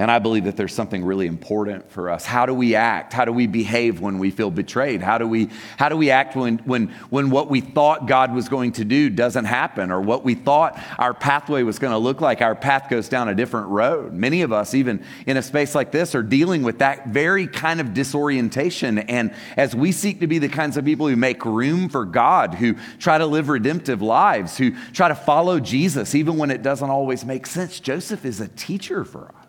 And 0.00 0.10
I 0.10 0.18
believe 0.18 0.44
that 0.44 0.56
there's 0.56 0.72
something 0.72 1.04
really 1.04 1.26
important 1.26 1.90
for 1.90 2.08
us. 2.08 2.24
How 2.24 2.46
do 2.46 2.54
we 2.54 2.74
act? 2.74 3.12
How 3.12 3.26
do 3.26 3.32
we 3.32 3.46
behave 3.46 4.00
when 4.00 4.18
we 4.18 4.30
feel 4.30 4.50
betrayed? 4.50 5.02
How 5.02 5.18
do 5.18 5.28
we, 5.28 5.50
how 5.76 5.90
do 5.90 5.96
we 5.98 6.10
act 6.10 6.34
when, 6.34 6.56
when, 6.60 6.86
when 7.10 7.28
what 7.28 7.50
we 7.50 7.60
thought 7.60 8.06
God 8.06 8.32
was 8.34 8.48
going 8.48 8.72
to 8.72 8.84
do 8.86 9.10
doesn't 9.10 9.44
happen 9.44 9.90
or 9.90 10.00
what 10.00 10.24
we 10.24 10.34
thought 10.34 10.80
our 10.96 11.12
pathway 11.12 11.64
was 11.64 11.78
going 11.78 11.90
to 11.90 11.98
look 11.98 12.22
like? 12.22 12.40
Our 12.40 12.54
path 12.54 12.88
goes 12.88 13.10
down 13.10 13.28
a 13.28 13.34
different 13.34 13.68
road. 13.68 14.14
Many 14.14 14.40
of 14.40 14.54
us, 14.54 14.72
even 14.72 15.04
in 15.26 15.36
a 15.36 15.42
space 15.42 15.74
like 15.74 15.92
this, 15.92 16.14
are 16.14 16.22
dealing 16.22 16.62
with 16.62 16.78
that 16.78 17.08
very 17.08 17.46
kind 17.46 17.78
of 17.78 17.92
disorientation. 17.92 19.00
And 19.00 19.34
as 19.58 19.76
we 19.76 19.92
seek 19.92 20.20
to 20.20 20.26
be 20.26 20.38
the 20.38 20.48
kinds 20.48 20.78
of 20.78 20.86
people 20.86 21.08
who 21.08 21.16
make 21.16 21.44
room 21.44 21.90
for 21.90 22.06
God, 22.06 22.54
who 22.54 22.76
try 22.98 23.18
to 23.18 23.26
live 23.26 23.50
redemptive 23.50 24.00
lives, 24.00 24.56
who 24.56 24.70
try 24.94 25.08
to 25.08 25.14
follow 25.14 25.60
Jesus, 25.60 26.14
even 26.14 26.38
when 26.38 26.50
it 26.50 26.62
doesn't 26.62 26.88
always 26.88 27.22
make 27.22 27.44
sense, 27.44 27.80
Joseph 27.80 28.24
is 28.24 28.40
a 28.40 28.48
teacher 28.48 29.04
for 29.04 29.26
us. 29.28 29.39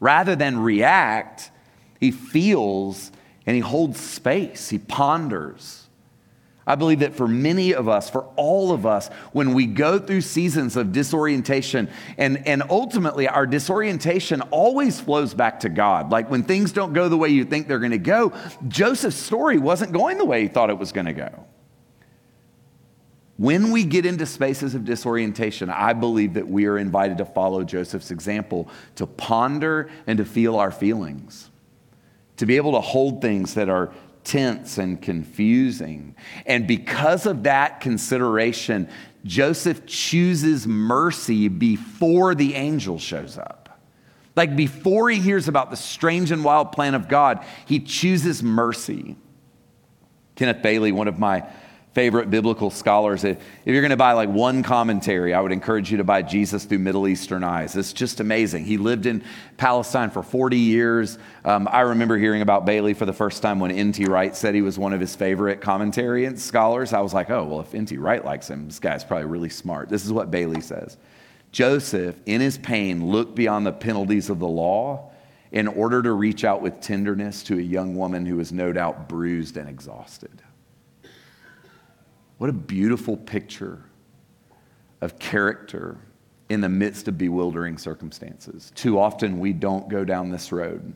Rather 0.00 0.36
than 0.36 0.58
react, 0.58 1.50
he 2.00 2.10
feels 2.10 3.10
and 3.46 3.54
he 3.54 3.60
holds 3.60 4.00
space, 4.00 4.68
he 4.70 4.78
ponders. 4.78 5.84
I 6.66 6.76
believe 6.76 7.00
that 7.00 7.14
for 7.14 7.28
many 7.28 7.74
of 7.74 7.88
us, 7.88 8.08
for 8.08 8.24
all 8.36 8.72
of 8.72 8.86
us, 8.86 9.08
when 9.32 9.52
we 9.52 9.66
go 9.66 9.98
through 9.98 10.22
seasons 10.22 10.76
of 10.76 10.92
disorientation, 10.92 11.90
and, 12.16 12.46
and 12.46 12.62
ultimately 12.70 13.28
our 13.28 13.46
disorientation 13.46 14.40
always 14.42 14.98
flows 14.98 15.34
back 15.34 15.60
to 15.60 15.68
God. 15.68 16.10
Like 16.10 16.30
when 16.30 16.42
things 16.42 16.72
don't 16.72 16.94
go 16.94 17.10
the 17.10 17.18
way 17.18 17.28
you 17.28 17.44
think 17.44 17.68
they're 17.68 17.78
going 17.78 17.90
to 17.90 17.98
go, 17.98 18.32
Joseph's 18.66 19.16
story 19.16 19.58
wasn't 19.58 19.92
going 19.92 20.16
the 20.16 20.24
way 20.24 20.42
he 20.42 20.48
thought 20.48 20.70
it 20.70 20.78
was 20.78 20.90
going 20.90 21.06
to 21.06 21.12
go. 21.12 21.44
When 23.36 23.72
we 23.72 23.84
get 23.84 24.06
into 24.06 24.26
spaces 24.26 24.74
of 24.74 24.84
disorientation, 24.84 25.68
I 25.68 25.92
believe 25.92 26.34
that 26.34 26.46
we 26.46 26.66
are 26.66 26.78
invited 26.78 27.18
to 27.18 27.24
follow 27.24 27.64
Joseph's 27.64 28.10
example, 28.12 28.68
to 28.94 29.06
ponder 29.06 29.90
and 30.06 30.18
to 30.18 30.24
feel 30.24 30.56
our 30.56 30.70
feelings, 30.70 31.50
to 32.36 32.46
be 32.46 32.56
able 32.56 32.72
to 32.72 32.80
hold 32.80 33.20
things 33.20 33.54
that 33.54 33.68
are 33.68 33.92
tense 34.22 34.78
and 34.78 35.02
confusing. 35.02 36.14
And 36.46 36.66
because 36.66 37.26
of 37.26 37.42
that 37.42 37.80
consideration, 37.80 38.88
Joseph 39.24 39.84
chooses 39.84 40.66
mercy 40.66 41.48
before 41.48 42.34
the 42.34 42.54
angel 42.54 42.98
shows 42.98 43.36
up. 43.36 43.80
Like 44.36 44.56
before 44.56 45.10
he 45.10 45.20
hears 45.20 45.48
about 45.48 45.70
the 45.70 45.76
strange 45.76 46.30
and 46.30 46.44
wild 46.44 46.72
plan 46.72 46.94
of 46.94 47.08
God, 47.08 47.44
he 47.66 47.80
chooses 47.80 48.42
mercy. 48.42 49.16
Kenneth 50.36 50.62
Bailey, 50.62 50.92
one 50.92 51.08
of 51.08 51.18
my 51.18 51.44
favorite 51.94 52.28
biblical 52.28 52.70
scholars. 52.70 53.22
If 53.22 53.38
you're 53.64 53.80
going 53.80 53.90
to 53.90 53.96
buy 53.96 54.12
like 54.12 54.28
one 54.28 54.64
commentary, 54.64 55.32
I 55.32 55.40
would 55.40 55.52
encourage 55.52 55.92
you 55.92 55.98
to 55.98 56.04
buy 56.04 56.22
Jesus 56.22 56.64
Through 56.64 56.80
Middle 56.80 57.06
Eastern 57.06 57.44
Eyes. 57.44 57.76
It's 57.76 57.92
just 57.92 58.18
amazing. 58.18 58.64
He 58.64 58.78
lived 58.78 59.06
in 59.06 59.22
Palestine 59.56 60.10
for 60.10 60.22
40 60.22 60.58
years. 60.58 61.18
Um, 61.44 61.68
I 61.70 61.80
remember 61.82 62.18
hearing 62.18 62.42
about 62.42 62.66
Bailey 62.66 62.94
for 62.94 63.06
the 63.06 63.12
first 63.12 63.42
time 63.42 63.60
when 63.60 63.70
N.T. 63.70 64.06
Wright 64.06 64.34
said 64.34 64.56
he 64.56 64.62
was 64.62 64.76
one 64.76 64.92
of 64.92 65.00
his 65.00 65.14
favorite 65.14 65.60
commentary 65.60 66.24
and 66.24 66.38
scholars. 66.38 66.92
I 66.92 67.00
was 67.00 67.14
like, 67.14 67.30
oh, 67.30 67.44
well, 67.44 67.60
if 67.60 67.72
N.T. 67.74 67.96
Wright 67.96 68.24
likes 68.24 68.50
him, 68.50 68.66
this 68.66 68.80
guy's 68.80 69.04
probably 69.04 69.26
really 69.26 69.48
smart. 69.48 69.88
This 69.88 70.04
is 70.04 70.12
what 70.12 70.32
Bailey 70.32 70.60
says 70.60 70.96
Joseph, 71.52 72.16
in 72.26 72.40
his 72.40 72.58
pain, 72.58 73.06
looked 73.06 73.36
beyond 73.36 73.64
the 73.64 73.72
penalties 73.72 74.30
of 74.30 74.40
the 74.40 74.48
law 74.48 75.12
in 75.52 75.68
order 75.68 76.02
to 76.02 76.12
reach 76.12 76.44
out 76.44 76.60
with 76.60 76.80
tenderness 76.80 77.44
to 77.44 77.56
a 77.56 77.62
young 77.62 77.94
woman 77.94 78.26
who 78.26 78.34
was 78.34 78.50
no 78.50 78.72
doubt 78.72 79.08
bruised 79.08 79.56
and 79.56 79.68
exhausted. 79.68 80.42
What 82.38 82.50
a 82.50 82.54
beautiful 82.54 83.16
picture 83.16 83.84
of 85.00 85.18
character 85.18 85.98
in 86.48 86.60
the 86.60 86.68
midst 86.68 87.08
of 87.08 87.16
bewildering 87.16 87.78
circumstances. 87.78 88.72
Too 88.74 88.98
often 88.98 89.38
we 89.38 89.52
don't 89.52 89.88
go 89.88 90.04
down 90.04 90.30
this 90.30 90.52
road. 90.52 90.94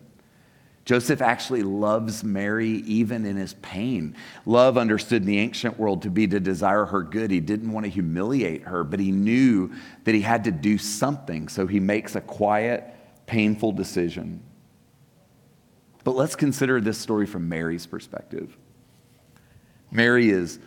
Joseph 0.84 1.20
actually 1.20 1.62
loves 1.62 2.24
Mary 2.24 2.82
even 2.86 3.26
in 3.26 3.36
his 3.36 3.52
pain. 3.54 4.16
Love, 4.46 4.78
understood 4.78 5.20
in 5.20 5.28
the 5.28 5.38
ancient 5.38 5.78
world 5.78 6.00
to 6.00 6.10
be 6.10 6.26
to 6.26 6.40
desire 6.40 6.86
her 6.86 7.02
good. 7.02 7.30
He 7.30 7.40
didn't 7.40 7.70
want 7.70 7.84
to 7.84 7.90
humiliate 7.90 8.62
her, 8.62 8.84
but 8.84 8.98
he 8.98 9.12
knew 9.12 9.70
that 10.04 10.14
he 10.14 10.22
had 10.22 10.44
to 10.44 10.50
do 10.50 10.78
something, 10.78 11.48
so 11.48 11.66
he 11.66 11.78
makes 11.78 12.16
a 12.16 12.22
quiet, 12.22 12.84
painful 13.26 13.72
decision. 13.72 14.42
But 16.04 16.16
let's 16.16 16.34
consider 16.34 16.80
this 16.80 16.96
story 16.96 17.26
from 17.26 17.50
Mary's 17.50 17.84
perspective. 17.84 18.56
Mary 19.90 20.30
is 20.30 20.58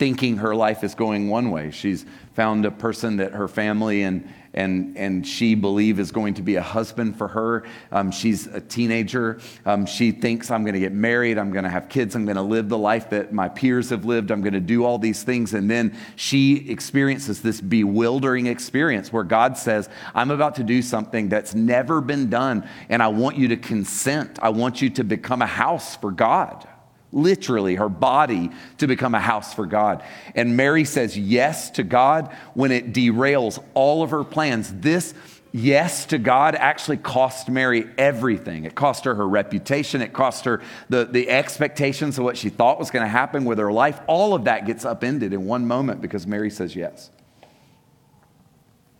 thinking 0.00 0.38
her 0.38 0.54
life 0.54 0.82
is 0.82 0.94
going 0.94 1.28
one 1.28 1.50
way. 1.50 1.70
She's 1.70 2.06
found 2.32 2.64
a 2.64 2.70
person 2.70 3.18
that 3.18 3.32
her 3.32 3.46
family 3.46 4.02
and, 4.02 4.26
and, 4.54 4.96
and 4.96 5.26
she 5.26 5.54
believe 5.54 6.00
is 6.00 6.10
going 6.10 6.32
to 6.32 6.42
be 6.42 6.56
a 6.56 6.62
husband 6.62 7.18
for 7.18 7.28
her. 7.28 7.64
Um, 7.92 8.10
she's 8.10 8.46
a 8.46 8.62
teenager. 8.62 9.40
Um, 9.66 9.84
she 9.84 10.10
thinks, 10.10 10.50
I'm 10.50 10.62
going 10.62 10.72
to 10.72 10.80
get 10.80 10.92
married. 10.92 11.36
I'm 11.36 11.52
going 11.52 11.64
to 11.64 11.70
have 11.70 11.90
kids. 11.90 12.14
I'm 12.14 12.24
going 12.24 12.38
to 12.38 12.42
live 12.42 12.70
the 12.70 12.78
life 12.78 13.10
that 13.10 13.34
my 13.34 13.50
peers 13.50 13.90
have 13.90 14.06
lived. 14.06 14.30
I'm 14.30 14.40
going 14.40 14.54
to 14.54 14.58
do 14.60 14.86
all 14.86 14.96
these 14.96 15.22
things. 15.22 15.52
And 15.52 15.70
then 15.70 15.94
she 16.16 16.70
experiences 16.70 17.42
this 17.42 17.60
bewildering 17.60 18.46
experience 18.46 19.12
where 19.12 19.22
God 19.22 19.58
says, 19.58 19.90
I'm 20.14 20.30
about 20.30 20.54
to 20.54 20.64
do 20.64 20.80
something 20.80 21.28
that's 21.28 21.54
never 21.54 22.00
been 22.00 22.30
done. 22.30 22.66
And 22.88 23.02
I 23.02 23.08
want 23.08 23.36
you 23.36 23.48
to 23.48 23.58
consent. 23.58 24.38
I 24.40 24.48
want 24.48 24.80
you 24.80 24.88
to 24.88 25.04
become 25.04 25.42
a 25.42 25.46
house 25.46 25.94
for 25.96 26.10
God 26.10 26.66
literally 27.12 27.74
her 27.74 27.88
body 27.88 28.50
to 28.78 28.86
become 28.86 29.14
a 29.14 29.20
house 29.20 29.54
for 29.54 29.66
God. 29.66 30.02
And 30.34 30.56
Mary 30.56 30.84
says 30.84 31.18
yes 31.18 31.70
to 31.70 31.82
God 31.82 32.34
when 32.54 32.72
it 32.72 32.92
derails 32.92 33.62
all 33.74 34.02
of 34.02 34.10
her 34.10 34.24
plans. 34.24 34.72
This 34.72 35.14
yes 35.52 36.06
to 36.06 36.18
God 36.18 36.54
actually 36.54 36.98
cost 36.98 37.48
Mary 37.48 37.86
everything. 37.98 38.64
It 38.64 38.74
cost 38.74 39.04
her 39.04 39.14
her 39.14 39.28
reputation, 39.28 40.02
it 40.02 40.12
cost 40.12 40.44
her 40.44 40.62
the, 40.88 41.04
the 41.04 41.28
expectations 41.28 42.18
of 42.18 42.24
what 42.24 42.36
she 42.36 42.48
thought 42.48 42.78
was 42.78 42.90
going 42.90 43.04
to 43.04 43.10
happen 43.10 43.44
with 43.44 43.58
her 43.58 43.72
life. 43.72 44.00
All 44.06 44.34
of 44.34 44.44
that 44.44 44.66
gets 44.66 44.84
upended 44.84 45.32
in 45.32 45.44
one 45.44 45.66
moment 45.66 46.00
because 46.00 46.26
Mary 46.26 46.50
says 46.50 46.76
yes. 46.76 47.10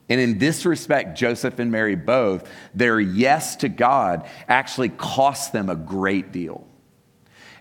And 0.09 0.21
in 0.21 0.39
this 0.39 0.67
respect, 0.67 1.17
Joseph 1.17 1.61
and 1.61 1.71
Mary 1.71 1.95
both, 1.95 2.51
their 2.75 2.99
yes 2.99 3.55
to 3.57 3.69
God 3.69 4.29
actually 4.49 4.89
cost 4.89 5.53
them 5.53 5.71
a 5.71 5.77
great 5.77 6.33
deal. 6.33 6.67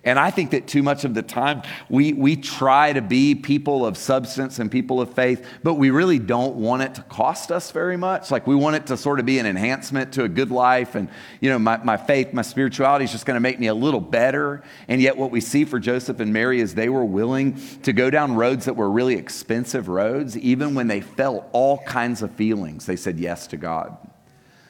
And 0.03 0.18
I 0.18 0.32
think 0.32 0.51
that 0.51 0.68
too 0.68 0.82
much 0.82 1.03
of 1.03 1.13
the 1.13 1.22
time 1.22 1.62
we, 1.89 2.13
we 2.13 2.36
try 2.36 2.94
to 2.94 3.01
be 3.01 3.36
people 3.36 3.86
of 3.86 3.98
substance 3.98 4.60
and 4.60 4.72
people 4.72 5.01
of 5.01 5.13
faith, 5.13 5.46
but 5.63 5.75
we 5.75 5.89
really 5.89 6.20
don't 6.20 6.56
want 6.56 6.84
it 6.84 6.96
to 6.96 7.01
cost 7.03 7.51
us 7.51 7.72
very 7.72 7.98
much. 7.98 8.32
Like 8.32 8.48
we 8.48 8.56
want 8.56 8.75
it 8.75 8.88
to 8.88 8.98
sort 8.98 9.20
of 9.20 9.25
be 9.25 9.39
an 9.39 9.46
enhancement 9.46 10.13
to 10.13 10.24
a 10.24 10.29
good 10.29 10.51
life. 10.51 10.96
And, 10.96 11.10
you 11.41 11.50
know, 11.50 11.60
my, 11.60 11.77
my 11.77 11.98
faith, 11.98 12.34
my 12.34 12.41
spirituality 12.41 13.06
is 13.06 13.12
just 13.12 13.25
going 13.25 13.36
to 13.36 13.41
make 13.41 13.60
me 13.60 13.68
a 13.68 13.74
little 13.74 14.00
better. 14.01 14.63
And 14.88 15.01
yet, 15.01 15.18
what 15.18 15.32
we 15.32 15.41
see 15.41 15.65
for 15.65 15.79
Joseph 15.79 16.20
and 16.20 16.32
Mary 16.32 16.62
is 16.62 16.75
they 16.75 16.89
were 16.89 17.06
willing 17.06 17.60
to 17.84 17.94
go 17.94 18.10
down 18.10 18.36
roads 18.36 18.65
that 18.65 18.75
were 18.75 18.89
really 18.89 19.15
expensive 19.15 19.88
roads, 19.88 20.38
even 20.38 20.75
when 20.75 20.88
they 20.88 21.01
felt 21.01 21.48
all 21.51 21.79
kinds 21.79 22.22
of 22.22 22.32
feelings. 22.32 22.86
They 22.86 22.96
said 22.96 23.20
yes 23.20 23.48
to 23.48 23.58
God. 23.58 23.98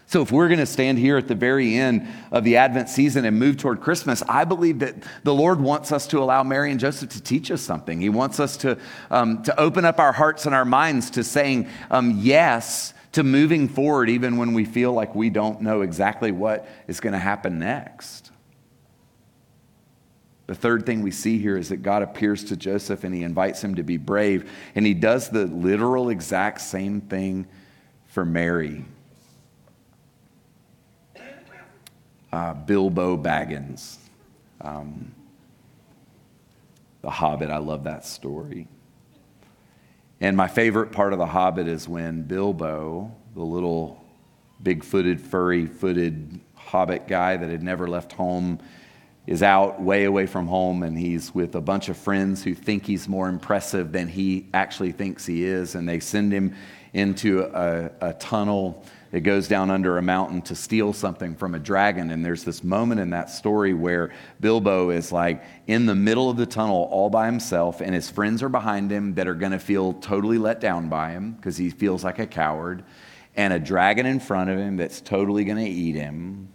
So, 0.09 0.23
if 0.23 0.31
we're 0.31 0.47
going 0.47 0.57
to 0.57 0.65
stand 0.65 0.97
here 0.97 1.17
at 1.17 1.27
the 1.27 1.35
very 1.35 1.75
end 1.75 2.07
of 2.31 2.43
the 2.43 2.57
Advent 2.57 2.89
season 2.89 3.25
and 3.25 3.37
move 3.37 3.57
toward 3.57 3.79
Christmas, 3.79 4.23
I 4.27 4.43
believe 4.43 4.79
that 4.79 4.95
the 5.23 5.35
Lord 5.35 5.61
wants 5.61 5.91
us 5.91 6.07
to 6.07 6.17
allow 6.17 6.41
Mary 6.41 6.71
and 6.71 6.79
Joseph 6.79 7.09
to 7.09 7.21
teach 7.21 7.51
us 7.51 7.61
something. 7.61 8.01
He 8.01 8.09
wants 8.09 8.39
us 8.39 8.57
to, 8.57 8.79
um, 9.11 9.43
to 9.43 9.59
open 9.59 9.85
up 9.85 9.99
our 9.99 10.11
hearts 10.11 10.47
and 10.47 10.55
our 10.55 10.65
minds 10.65 11.11
to 11.11 11.23
saying 11.23 11.69
um, 11.91 12.17
yes 12.21 12.95
to 13.11 13.21
moving 13.21 13.67
forward, 13.67 14.09
even 14.09 14.37
when 14.37 14.55
we 14.55 14.65
feel 14.65 14.93
like 14.93 15.13
we 15.13 15.29
don't 15.29 15.61
know 15.61 15.81
exactly 15.81 16.31
what 16.31 16.67
is 16.87 16.99
going 16.99 17.13
to 17.13 17.19
happen 17.19 17.59
next. 17.59 18.31
The 20.47 20.55
third 20.55 20.87
thing 20.87 21.03
we 21.03 21.11
see 21.11 21.37
here 21.37 21.55
is 21.55 21.69
that 21.69 21.83
God 21.83 22.01
appears 22.01 22.45
to 22.45 22.57
Joseph 22.57 23.03
and 23.03 23.13
he 23.13 23.21
invites 23.21 23.63
him 23.63 23.75
to 23.75 23.83
be 23.83 23.97
brave, 23.97 24.49
and 24.73 24.87
he 24.87 24.95
does 24.95 25.29
the 25.29 25.45
literal 25.45 26.09
exact 26.09 26.61
same 26.61 26.99
thing 26.99 27.45
for 28.07 28.25
Mary. 28.25 28.85
Uh, 32.31 32.53
Bilbo 32.53 33.17
Baggins. 33.17 33.97
Um, 34.61 35.13
the 37.01 37.09
Hobbit, 37.09 37.49
I 37.49 37.57
love 37.57 37.85
that 37.85 38.05
story. 38.05 38.67
And 40.21 40.35
my 40.35 40.47
favorite 40.47 40.91
part 40.91 41.13
of 41.13 41.19
The 41.19 41.25
Hobbit 41.25 41.67
is 41.67 41.87
when 41.87 42.23
Bilbo, 42.23 43.11
the 43.35 43.41
little 43.43 44.03
big 44.61 44.83
footed, 44.83 45.21
furry 45.21 45.65
footed 45.65 46.41
hobbit 46.55 47.07
guy 47.07 47.37
that 47.37 47.49
had 47.49 47.63
never 47.63 47.87
left 47.87 48.11
home, 48.11 48.59
is 49.27 49.41
out 49.43 49.81
way 49.81 50.05
away 50.05 50.25
from 50.25 50.47
home 50.47 50.83
and 50.83 50.97
he's 50.97 51.33
with 51.33 51.55
a 51.55 51.61
bunch 51.61 51.87
of 51.87 51.95
friends 51.95 52.43
who 52.43 52.53
think 52.53 52.85
he's 52.85 53.07
more 53.07 53.29
impressive 53.29 53.91
than 53.91 54.07
he 54.07 54.47
actually 54.53 54.91
thinks 54.91 55.25
he 55.25 55.45
is. 55.45 55.75
And 55.75 55.87
they 55.87 55.99
send 55.99 56.33
him 56.33 56.55
into 56.93 57.41
a, 57.41 57.91
a 58.01 58.13
tunnel 58.13 58.83
it 59.11 59.21
goes 59.21 59.47
down 59.47 59.71
under 59.71 59.97
a 59.97 60.01
mountain 60.01 60.41
to 60.43 60.55
steal 60.55 60.93
something 60.93 61.35
from 61.35 61.55
a 61.55 61.59
dragon. 61.59 62.11
And 62.11 62.23
there's 62.23 62.43
this 62.43 62.63
moment 62.63 63.01
in 63.01 63.09
that 63.09 63.29
story 63.29 63.73
where 63.73 64.11
Bilbo 64.39 64.91
is 64.91 65.11
like 65.11 65.43
in 65.67 65.85
the 65.85 65.95
middle 65.95 66.29
of 66.29 66.37
the 66.37 66.45
tunnel 66.45 66.87
all 66.91 67.09
by 67.09 67.25
himself, 67.25 67.81
and 67.81 67.95
his 67.95 68.09
friends 68.09 68.43
are 68.43 68.49
behind 68.49 68.91
him 68.91 69.15
that 69.15 69.27
are 69.27 69.33
going 69.33 69.51
to 69.51 69.59
feel 69.59 69.93
totally 69.93 70.37
let 70.37 70.59
down 70.59 70.89
by 70.89 71.11
him 71.11 71.31
because 71.31 71.57
he 71.57 71.69
feels 71.69 72.03
like 72.03 72.19
a 72.19 72.27
coward, 72.27 72.83
and 73.35 73.53
a 73.53 73.59
dragon 73.59 74.05
in 74.05 74.19
front 74.19 74.49
of 74.49 74.57
him 74.57 74.77
that's 74.77 75.01
totally 75.01 75.43
going 75.43 75.57
to 75.57 75.69
eat 75.69 75.95
him. 75.95 76.49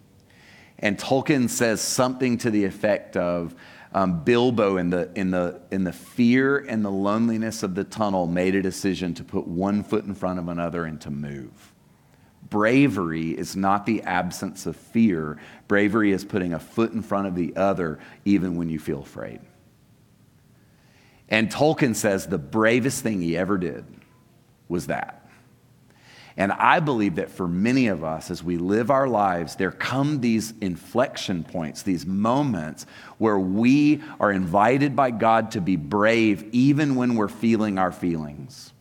And 0.78 0.99
Tolkien 0.99 1.49
says 1.49 1.80
something 1.80 2.38
to 2.38 2.50
the 2.50 2.64
effect 2.64 3.16
of, 3.16 3.54
um, 3.94 4.25
Bilbo, 4.25 4.76
in 4.76 4.90
the, 4.90 5.11
in, 5.14 5.30
the, 5.30 5.61
in 5.70 5.84
the 5.84 5.92
fear 5.92 6.58
and 6.58 6.84
the 6.84 6.90
loneliness 6.90 7.62
of 7.62 7.76
the 7.76 7.84
tunnel, 7.84 8.26
made 8.26 8.56
a 8.56 8.61
decision 8.61 9.14
to 9.14 9.25
put 9.25 9.46
one 9.46 9.84
foot 9.84 10.04
in 10.04 10.14
front 10.14 10.40
of 10.40 10.49
another 10.49 10.84
and 10.84 11.00
to 11.02 11.11
move. 11.11 11.74
Bravery 12.54 13.30
is 13.30 13.56
not 13.56 13.84
the 13.84 14.02
absence 14.02 14.64
of 14.66 14.76
fear. 14.76 15.38
Bravery 15.66 16.12
is 16.12 16.25
putting 16.25 16.54
a 16.54 16.61
foot 16.61 16.92
in 16.92 17.02
front 17.02 17.26
of 17.26 17.34
the 17.34 17.56
other, 17.56 17.99
even 18.25 18.54
when 18.54 18.68
you 18.68 18.78
feel 18.78 19.00
afraid. 19.00 19.40
And 21.28 21.50
Tolkien 21.50 21.96
says 21.96 22.28
the 22.28 22.38
bravest 22.38 23.02
thing 23.02 23.20
he 23.20 23.37
ever 23.37 23.58
did 23.58 23.84
was 24.68 24.87
that. 24.87 25.28
And 26.37 26.52
I 26.52 26.78
believe 26.78 27.16
that 27.16 27.32
for 27.32 27.49
many 27.49 27.88
of 27.88 28.04
us, 28.04 28.30
as 28.30 28.40
we 28.40 28.56
live 28.56 28.88
our 28.88 29.08
lives, 29.08 29.56
there 29.56 29.73
come 29.73 30.20
these 30.20 30.54
inflection 30.61 31.42
points, 31.42 31.82
these 31.82 32.06
moments 32.06 32.87
where 33.18 33.37
we 33.37 34.00
are 34.20 34.30
invited 34.30 34.94
by 34.94 35.11
God 35.11 35.50
to 35.50 35.61
be 35.61 35.75
brave, 35.75 36.49
even 36.52 36.94
when 36.94 37.16
we're 37.16 37.26
feeling 37.26 37.78
our 37.80 37.90
feelings 37.90 38.73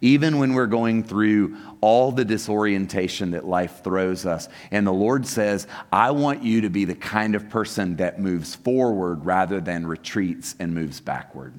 even 0.00 0.38
when 0.38 0.54
we're 0.54 0.66
going 0.66 1.02
through 1.04 1.56
all 1.80 2.12
the 2.12 2.24
disorientation 2.24 3.32
that 3.32 3.46
life 3.46 3.82
throws 3.82 4.26
us. 4.26 4.48
And 4.70 4.86
the 4.86 4.92
Lord 4.92 5.26
says, 5.26 5.66
I 5.92 6.10
want 6.10 6.42
you 6.42 6.62
to 6.62 6.70
be 6.70 6.84
the 6.84 6.94
kind 6.94 7.34
of 7.34 7.48
person 7.48 7.96
that 7.96 8.20
moves 8.20 8.54
forward 8.54 9.24
rather 9.24 9.60
than 9.60 9.86
retreats 9.86 10.54
and 10.58 10.74
moves 10.74 11.00
backward. 11.00 11.54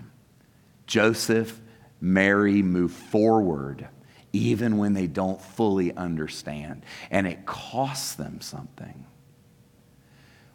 Joseph, 0.85 1.59
Mary 1.99 2.61
move 2.61 2.91
forward 2.91 3.87
even 4.33 4.77
when 4.77 4.93
they 4.93 5.07
don't 5.07 5.41
fully 5.41 5.95
understand, 5.95 6.83
and 7.09 7.25
it 7.25 7.45
costs 7.45 8.13
them 8.13 8.41
something. 8.41 9.05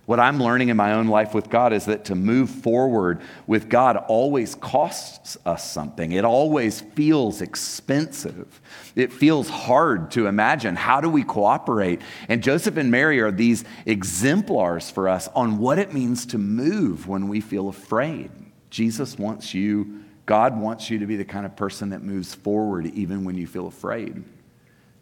What 0.04 0.18
I'm 0.18 0.42
learning 0.42 0.68
in 0.68 0.76
my 0.76 0.94
own 0.94 1.06
life 1.06 1.32
with 1.32 1.48
God 1.48 1.72
is 1.72 1.84
that 1.84 2.06
to 2.06 2.16
move 2.16 2.50
forward 2.50 3.20
with 3.46 3.68
God 3.68 3.96
always 3.96 4.56
costs 4.56 5.36
us 5.46 5.70
something. 5.70 6.10
It 6.10 6.24
always 6.24 6.80
feels 6.80 7.40
expensive. 7.40 8.60
It 8.96 9.12
feels 9.12 9.48
hard 9.48 10.10
to 10.12 10.26
imagine. 10.26 10.74
How 10.74 11.00
do 11.00 11.08
we 11.08 11.22
cooperate? 11.22 12.00
And 12.28 12.42
Joseph 12.42 12.76
and 12.76 12.90
Mary 12.90 13.20
are 13.20 13.30
these 13.30 13.64
exemplars 13.86 14.90
for 14.90 15.08
us 15.08 15.28
on 15.36 15.58
what 15.58 15.78
it 15.78 15.94
means 15.94 16.26
to 16.26 16.38
move 16.38 17.06
when 17.06 17.28
we 17.28 17.40
feel 17.40 17.68
afraid. 17.68 18.32
Jesus 18.70 19.16
wants 19.16 19.54
you, 19.54 20.02
God 20.26 20.58
wants 20.60 20.90
you 20.90 20.98
to 20.98 21.06
be 21.06 21.14
the 21.14 21.24
kind 21.24 21.46
of 21.46 21.54
person 21.54 21.90
that 21.90 22.02
moves 22.02 22.34
forward 22.34 22.86
even 22.86 23.24
when 23.24 23.36
you 23.36 23.46
feel 23.46 23.68
afraid 23.68 24.24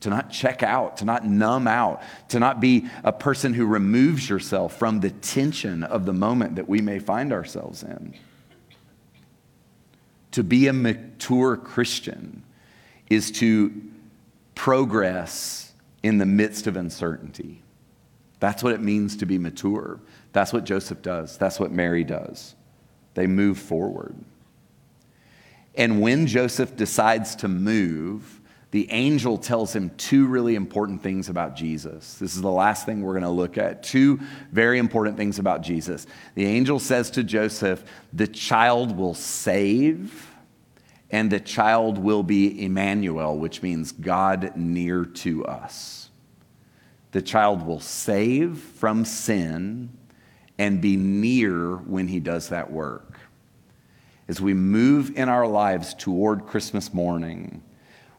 to 0.00 0.10
not 0.10 0.30
check 0.30 0.62
out, 0.62 0.96
to 0.98 1.04
not 1.04 1.26
numb 1.26 1.68
out, 1.68 2.02
to 2.28 2.38
not 2.38 2.60
be 2.60 2.88
a 3.04 3.12
person 3.12 3.54
who 3.54 3.66
removes 3.66 4.28
yourself 4.28 4.76
from 4.78 5.00
the 5.00 5.10
tension 5.10 5.84
of 5.84 6.06
the 6.06 6.12
moment 6.12 6.56
that 6.56 6.68
we 6.68 6.80
may 6.80 6.98
find 6.98 7.32
ourselves 7.32 7.82
in. 7.82 8.14
To 10.32 10.42
be 10.42 10.68
a 10.68 10.72
mature 10.72 11.56
Christian 11.56 12.42
is 13.08 13.30
to 13.32 13.72
progress 14.54 15.72
in 16.02 16.18
the 16.18 16.26
midst 16.26 16.66
of 16.66 16.76
uncertainty. 16.76 17.62
That's 18.38 18.62
what 18.62 18.72
it 18.72 18.80
means 18.80 19.16
to 19.18 19.26
be 19.26 19.38
mature. 19.38 20.00
That's 20.32 20.52
what 20.52 20.64
Joseph 20.64 21.02
does. 21.02 21.36
That's 21.36 21.60
what 21.60 21.72
Mary 21.72 22.04
does. 22.04 22.54
They 23.14 23.26
move 23.26 23.58
forward. 23.58 24.14
And 25.74 26.00
when 26.00 26.26
Joseph 26.26 26.74
decides 26.76 27.36
to 27.36 27.48
move, 27.48 28.39
the 28.70 28.90
angel 28.92 29.36
tells 29.36 29.74
him 29.74 29.90
two 29.96 30.26
really 30.26 30.54
important 30.54 31.02
things 31.02 31.28
about 31.28 31.56
Jesus. 31.56 32.14
This 32.14 32.36
is 32.36 32.40
the 32.40 32.50
last 32.50 32.86
thing 32.86 33.02
we're 33.02 33.14
going 33.14 33.24
to 33.24 33.28
look 33.28 33.58
at. 33.58 33.82
Two 33.82 34.20
very 34.52 34.78
important 34.78 35.16
things 35.16 35.40
about 35.40 35.62
Jesus. 35.62 36.06
The 36.36 36.46
angel 36.46 36.78
says 36.78 37.10
to 37.12 37.24
Joseph, 37.24 37.82
The 38.12 38.28
child 38.28 38.96
will 38.96 39.14
save, 39.14 40.30
and 41.10 41.32
the 41.32 41.40
child 41.40 41.98
will 41.98 42.22
be 42.22 42.64
Emmanuel, 42.64 43.36
which 43.36 43.60
means 43.60 43.90
God 43.90 44.56
near 44.56 45.04
to 45.04 45.44
us. 45.46 46.10
The 47.10 47.22
child 47.22 47.66
will 47.66 47.80
save 47.80 48.58
from 48.58 49.04
sin 49.04 49.90
and 50.58 50.80
be 50.80 50.96
near 50.96 51.74
when 51.74 52.06
he 52.06 52.20
does 52.20 52.50
that 52.50 52.70
work. 52.70 53.18
As 54.28 54.40
we 54.40 54.54
move 54.54 55.16
in 55.16 55.28
our 55.28 55.48
lives 55.48 55.92
toward 55.92 56.46
Christmas 56.46 56.94
morning, 56.94 57.64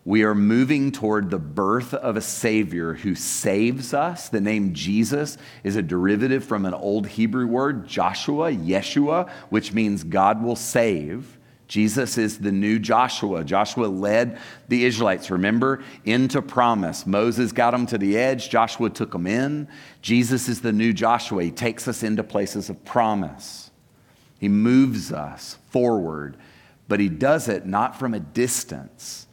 we 0.04 0.24
are 0.24 0.34
moving 0.34 0.92
toward 0.92 1.30
the 1.30 1.38
birth 1.38 1.94
of 1.94 2.18
a 2.18 2.22
Savior 2.22 2.94
who 2.94 3.14
saves 3.14 3.94
us. 3.94 4.30
The 4.30 4.42
name 4.42 4.74
Jesus 4.74 5.38
is 5.64 5.76
a 5.76 5.82
derivative 5.84 6.44
from 6.44 6.66
an 6.66 6.74
old 6.74 7.06
Hebrew 7.06 7.46
word, 7.46 7.88
Joshua, 7.88 8.52
Yeshua, 8.52 9.30
which 9.50 9.74
means 9.74 10.04
God 10.04 10.42
will 10.42 10.56
save. 10.56 11.38
Jesus 11.68 12.18
is 12.18 12.40
the 12.40 12.52
new 12.52 12.80
Joshua. 12.80 13.44
Joshua 13.44 13.86
led 13.86 14.40
the 14.68 14.86
Israelites, 14.86 15.30
remember, 15.30 15.84
into 16.04 16.42
promise. 16.42 17.06
Moses 17.06 17.52
got 17.52 17.72
them 17.72 17.86
to 17.86 17.98
the 17.98 18.18
edge, 18.18 18.50
Joshua 18.50 18.90
took 18.90 19.12
them 19.12 19.28
in. 19.28 19.68
Jesus 20.02 20.50
is 20.50 20.62
the 20.62 20.74
new 20.74 20.94
Joshua. 20.94 21.44
He 21.44 21.52
takes 21.52 21.88
us 21.88 22.02
into 22.02 22.24
places 22.24 22.70
of 22.70 22.84
promise. 22.84 23.70
He 24.40 24.50
moves 24.50 25.14
us 25.14 25.60
forward, 25.70 26.38
but 26.88 27.00
he 27.00 27.08
does 27.08 27.48
it 27.48 27.68
not 27.68 27.98
from 27.98 28.16
a 28.16 28.20
distance 28.20 29.28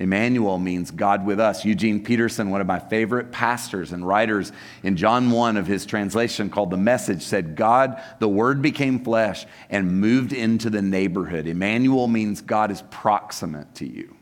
Emmanuel 0.00 0.58
means 0.58 0.90
God 0.90 1.26
with 1.26 1.38
us. 1.38 1.62
Eugene 1.62 2.02
Peterson, 2.02 2.48
one 2.48 2.62
of 2.62 2.66
my 2.66 2.78
favorite 2.78 3.30
pastors 3.30 3.92
and 3.92 4.04
writers, 4.04 4.50
in 4.82 4.96
John 4.96 5.30
1 5.30 5.58
of 5.58 5.66
his 5.66 5.84
translation 5.84 6.48
called 6.48 6.70
The 6.70 6.78
Message, 6.78 7.22
said, 7.22 7.54
God, 7.54 8.02
the 8.18 8.28
Word 8.28 8.62
became 8.62 9.04
flesh 9.04 9.44
and 9.68 10.00
moved 10.00 10.32
into 10.32 10.70
the 10.70 10.80
neighborhood. 10.80 11.46
Emmanuel 11.46 12.08
means 12.08 12.40
God 12.40 12.70
is 12.70 12.82
proximate 12.90 13.74
to 13.74 13.86
you. 13.86 14.16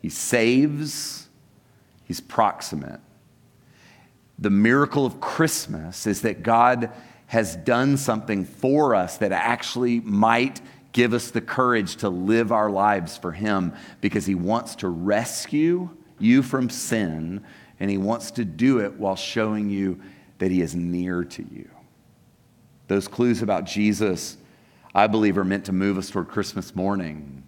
He 0.00 0.08
saves, 0.08 1.28
He's 2.04 2.20
proximate. 2.20 3.00
The 4.36 4.50
miracle 4.50 5.06
of 5.06 5.20
Christmas 5.20 6.08
is 6.08 6.22
that 6.22 6.42
God 6.42 6.90
has 7.26 7.54
done 7.54 7.96
something 7.96 8.44
for 8.44 8.96
us 8.96 9.18
that 9.18 9.30
actually 9.30 10.00
might 10.00 10.60
give 10.92 11.14
us 11.14 11.30
the 11.30 11.40
courage 11.40 11.96
to 11.96 12.08
live 12.08 12.52
our 12.52 12.70
lives 12.70 13.16
for 13.16 13.32
Him 13.32 13.72
because 14.00 14.26
He 14.26 14.34
wants 14.34 14.76
to 14.76 14.88
rescue 14.88 15.90
you 16.18 16.42
from 16.42 16.70
sin 16.70 17.42
and 17.80 17.90
He 17.90 17.98
wants 17.98 18.30
to 18.32 18.44
do 18.44 18.78
it 18.78 18.94
while 18.94 19.16
showing 19.16 19.70
you 19.70 20.00
that 20.38 20.50
He 20.50 20.60
is 20.60 20.74
near 20.74 21.24
to 21.24 21.42
you. 21.42 21.68
Those 22.88 23.08
clues 23.08 23.42
about 23.42 23.64
Jesus, 23.64 24.36
I 24.94 25.06
believe, 25.06 25.38
are 25.38 25.44
meant 25.44 25.64
to 25.66 25.72
move 25.72 25.98
us 25.98 26.10
toward 26.10 26.28
Christmas 26.28 26.76
morning. 26.76 27.44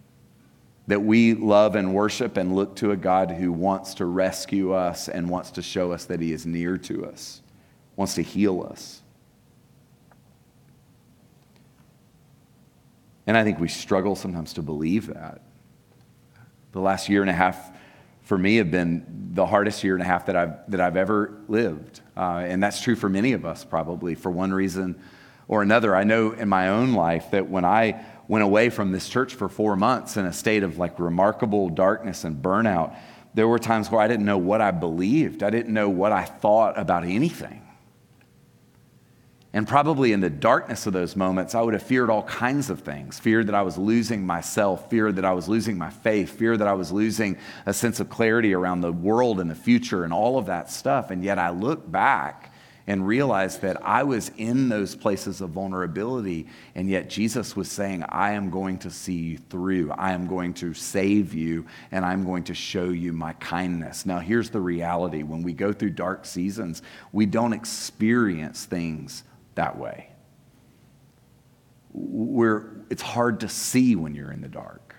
That 0.87 1.01
we 1.01 1.33
love 1.33 1.75
and 1.75 1.93
worship 1.93 2.37
and 2.37 2.55
look 2.55 2.75
to 2.77 2.91
a 2.91 2.97
God 2.97 3.31
who 3.31 3.51
wants 3.51 3.95
to 3.95 4.05
rescue 4.05 4.73
us 4.73 5.07
and 5.07 5.29
wants 5.29 5.51
to 5.51 5.61
show 5.61 5.91
us 5.91 6.05
that 6.05 6.19
He 6.19 6.31
is 6.31 6.45
near 6.45 6.77
to 6.79 7.05
us, 7.05 7.41
wants 7.95 8.15
to 8.15 8.21
heal 8.23 8.67
us. 8.69 9.01
And 13.27 13.35
I 13.35 13.43
think 13.43 13.59
we 13.59 13.67
struggle 13.67 14.15
sometimes 14.15 14.53
to 14.53 14.61
believe 14.61 15.07
that. 15.07 15.41
The 16.71 16.79
last 16.79 17.09
year 17.09 17.21
and 17.21 17.29
a 17.29 17.33
half 17.33 17.71
for 18.21 18.37
me 18.37 18.57
have 18.57 18.71
been 18.71 19.29
the 19.33 19.45
hardest 19.45 19.83
year 19.83 19.93
and 19.93 20.01
a 20.01 20.05
half 20.05 20.25
that 20.25 20.35
I've, 20.35 20.71
that 20.71 20.81
I've 20.81 20.97
ever 20.97 21.41
lived. 21.47 22.01
Uh, 22.17 22.43
and 22.45 22.61
that's 22.61 22.81
true 22.81 22.95
for 22.95 23.09
many 23.09 23.33
of 23.33 23.45
us, 23.45 23.63
probably, 23.63 24.15
for 24.15 24.31
one 24.31 24.53
reason 24.53 24.99
or 25.47 25.61
another. 25.61 25.95
I 25.95 26.03
know 26.03 26.31
in 26.31 26.49
my 26.49 26.69
own 26.69 26.93
life 26.93 27.31
that 27.31 27.49
when 27.49 27.65
I 27.65 28.03
went 28.27 28.43
away 28.43 28.69
from 28.69 28.91
this 28.91 29.07
church 29.07 29.35
for 29.35 29.47
four 29.47 29.75
months 29.75 30.17
in 30.17 30.25
a 30.25 30.33
state 30.33 30.63
of 30.63 30.77
like 30.77 30.99
remarkable 30.99 31.69
darkness 31.69 32.23
and 32.23 32.41
burnout, 32.41 32.95
there 33.35 33.47
were 33.47 33.59
times 33.59 33.91
where 33.91 34.01
I 34.01 34.07
didn't 34.07 34.25
know 34.25 34.37
what 34.37 34.61
I 34.61 34.71
believed. 34.71 35.43
I 35.43 35.49
didn't 35.49 35.73
know 35.73 35.89
what 35.89 36.11
I 36.11 36.23
thought 36.23 36.79
about 36.79 37.03
anything. 37.03 37.61
And 39.55 39.65
probably 39.65 40.11
in 40.11 40.19
the 40.19 40.29
darkness 40.29 40.85
of 40.85 40.91
those 40.91 41.15
moments, 41.15 41.55
I 41.55 41.61
would 41.61 41.73
have 41.73 41.81
feared 41.81 42.09
all 42.09 42.23
kinds 42.23 42.69
of 42.69 42.81
things 42.81 43.19
feared 43.19 43.47
that 43.47 43.55
I 43.55 43.61
was 43.61 43.77
losing 43.77 44.25
myself, 44.25 44.89
feared 44.89 45.15
that 45.15 45.23
I 45.23 45.31
was 45.31 45.47
losing 45.47 45.77
my 45.77 45.89
faith, 45.89 46.37
fear 46.37 46.57
that 46.57 46.67
I 46.67 46.73
was 46.73 46.91
losing 46.91 47.37
a 47.65 47.73
sense 47.73 48.01
of 48.01 48.09
clarity 48.09 48.53
around 48.53 48.81
the 48.81 48.91
world 48.91 49.39
and 49.39 49.49
the 49.49 49.55
future 49.55 50.03
and 50.03 50.11
all 50.11 50.37
of 50.37 50.47
that 50.47 50.69
stuff. 50.69 51.09
And 51.09 51.23
yet 51.23 51.39
I 51.39 51.51
look 51.51 51.89
back 51.89 52.51
and 52.85 53.07
realize 53.07 53.59
that 53.59 53.81
I 53.81 54.03
was 54.03 54.29
in 54.35 54.67
those 54.67 54.93
places 54.93 55.39
of 55.39 55.51
vulnerability, 55.51 56.47
and 56.75 56.89
yet 56.89 57.09
Jesus 57.09 57.55
was 57.55 57.71
saying, 57.71 58.03
I 58.09 58.33
am 58.33 58.49
going 58.49 58.77
to 58.79 58.91
see 58.91 59.15
you 59.15 59.37
through. 59.37 59.89
I 59.93 60.11
am 60.11 60.27
going 60.27 60.53
to 60.55 60.73
save 60.73 61.33
you, 61.33 61.65
and 61.91 62.03
I'm 62.03 62.25
going 62.25 62.43
to 62.43 62.53
show 62.53 62.89
you 62.89 63.13
my 63.13 63.31
kindness. 63.33 64.05
Now, 64.05 64.19
here's 64.19 64.49
the 64.49 64.59
reality 64.59 65.23
when 65.23 65.43
we 65.43 65.53
go 65.53 65.71
through 65.71 65.91
dark 65.91 66.25
seasons, 66.25 66.81
we 67.13 67.25
don't 67.25 67.53
experience 67.53 68.65
things 68.65 69.23
that 69.55 69.77
way. 69.77 70.09
We're, 71.93 72.71
it's 72.89 73.01
hard 73.01 73.39
to 73.41 73.49
see 73.49 73.95
when 73.95 74.15
you're 74.15 74.31
in 74.31 74.41
the 74.41 74.47
dark. 74.47 74.95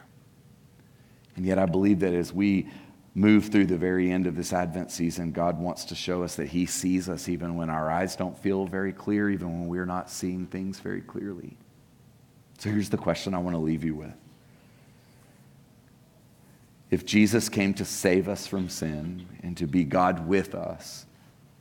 And 1.36 1.44
yet, 1.44 1.58
I 1.58 1.66
believe 1.66 2.00
that 2.00 2.14
as 2.14 2.32
we 2.32 2.68
move 3.14 3.46
through 3.46 3.66
the 3.66 3.76
very 3.78 4.10
end 4.10 4.26
of 4.26 4.36
this 4.36 4.52
Advent 4.52 4.90
season, 4.90 5.32
God 5.32 5.58
wants 5.58 5.86
to 5.86 5.94
show 5.94 6.22
us 6.22 6.36
that 6.36 6.48
He 6.48 6.66
sees 6.66 7.08
us 7.08 7.28
even 7.28 7.56
when 7.56 7.70
our 7.70 7.90
eyes 7.90 8.14
don't 8.14 8.38
feel 8.38 8.66
very 8.66 8.92
clear, 8.92 9.30
even 9.30 9.60
when 9.60 9.68
we're 9.68 9.86
not 9.86 10.10
seeing 10.10 10.46
things 10.46 10.80
very 10.80 11.00
clearly. 11.00 11.56
So 12.58 12.70
here's 12.70 12.90
the 12.90 12.98
question 12.98 13.34
I 13.34 13.38
want 13.38 13.54
to 13.54 13.60
leave 13.60 13.84
you 13.84 13.94
with. 13.94 14.12
If 16.90 17.06
Jesus 17.06 17.48
came 17.48 17.72
to 17.74 17.84
save 17.84 18.28
us 18.28 18.46
from 18.46 18.68
sin 18.68 19.26
and 19.42 19.56
to 19.56 19.66
be 19.66 19.84
God 19.84 20.26
with 20.28 20.54
us, 20.54 21.05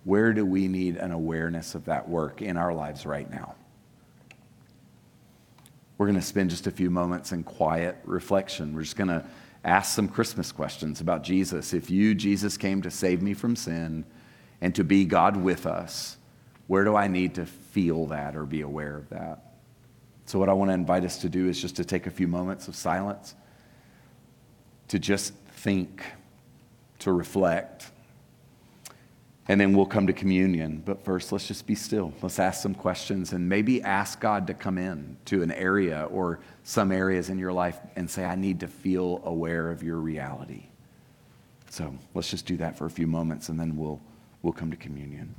where 0.06 0.32
do 0.34 0.46
we 0.46 0.68
need 0.68 0.96
an 0.96 1.12
awareness 1.12 1.76
of 1.76 1.86
that 1.86 2.08
work 2.08 2.42
in 2.42 2.58
our 2.58 2.74
lives 2.74 3.06
right 3.06 3.30
now? 3.30 3.56
We're 5.98 6.06
going 6.06 6.20
to 6.20 6.26
spend 6.26 6.52
just 6.52 6.68
a 6.68 6.72
few 6.72 6.90
moments 6.90 7.32
in 7.32 7.44
quiet 7.44 7.98
reflection. 8.06 8.76
We're 8.76 8.84
just 8.84 8.96
going 8.96 9.08
to 9.08 9.26
ask 9.64 9.96
some 9.96 10.08
Christmas 10.08 10.52
questions 10.52 11.02
about 11.02 11.24
Jesus. 11.24 11.74
If 11.74 11.90
you, 11.90 12.14
Jesus, 12.14 12.56
came 12.56 12.84
to 12.84 12.92
save 12.92 13.22
me 13.22 13.34
from 13.34 13.56
sin 13.56 14.06
and 14.62 14.76
to 14.76 14.84
be 14.84 15.06
God 15.06 15.36
with 15.36 15.66
us, 15.66 16.18
where 16.68 16.84
do 16.84 16.96
I 16.96 17.08
need 17.08 17.36
to 17.36 17.46
feel 17.46 18.06
that 18.08 18.36
or 18.36 18.46
be 18.46 18.62
aware 18.62 18.96
of 18.96 19.10
that? 19.10 19.54
So, 20.26 20.38
what 20.40 20.50
I 20.50 20.54
want 20.54 20.70
to 20.70 20.74
invite 20.74 21.04
us 21.04 21.20
to 21.20 21.30
do 21.30 21.48
is 21.50 21.60
just 21.60 21.76
to 21.78 21.86
take 21.86 22.08
a 22.08 22.12
few 22.12 22.28
moments 22.28 22.68
of 22.68 22.76
silence, 22.76 23.36
to 24.90 25.00
just 25.00 25.34
think, 25.34 26.04
to 27.00 27.12
reflect 27.12 27.92
and 29.48 29.62
then 29.62 29.76
we'll 29.76 29.86
come 29.86 30.08
to 30.08 30.14
communion. 30.14 30.82
But 30.84 31.04
first, 31.04 31.32
let's 31.32 31.48
just 31.48 31.68
be 31.68 31.76
still. 31.76 32.14
Let's 32.22 32.40
ask 32.40 32.62
some 32.62 32.74
questions 32.74 33.34
and 33.34 33.48
maybe 33.48 33.82
ask 33.84 34.20
God 34.20 34.48
to 34.48 34.54
come 34.54 34.78
in 34.78 35.18
to 35.26 35.44
an 35.44 35.52
area 35.52 36.08
or 36.12 36.40
some 36.64 36.92
areas 36.92 37.30
in 37.30 37.38
your 37.38 37.54
life 37.54 37.80
and 37.96 38.10
say, 38.10 38.26
I 38.26 38.36
need 38.36 38.60
to 38.62 38.68
feel 38.68 39.22
aware 39.24 39.70
of 39.70 39.84
your 39.84 39.98
reality. 39.98 40.64
So 41.70 41.94
let's 42.14 42.32
just 42.32 42.46
do 42.46 42.58
that 42.58 42.78
for 42.78 42.86
a 42.86 42.90
few 42.90 43.06
moments 43.06 43.50
and 43.50 43.60
then 43.60 43.78
we'll, 43.78 44.02
we'll 44.42 44.54
come 44.54 44.72
to 44.72 44.78
communion. 44.78 45.36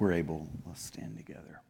We're 0.00 0.12
able, 0.12 0.48
let's 0.66 0.82
stand 0.82 1.16
together. 1.16 1.60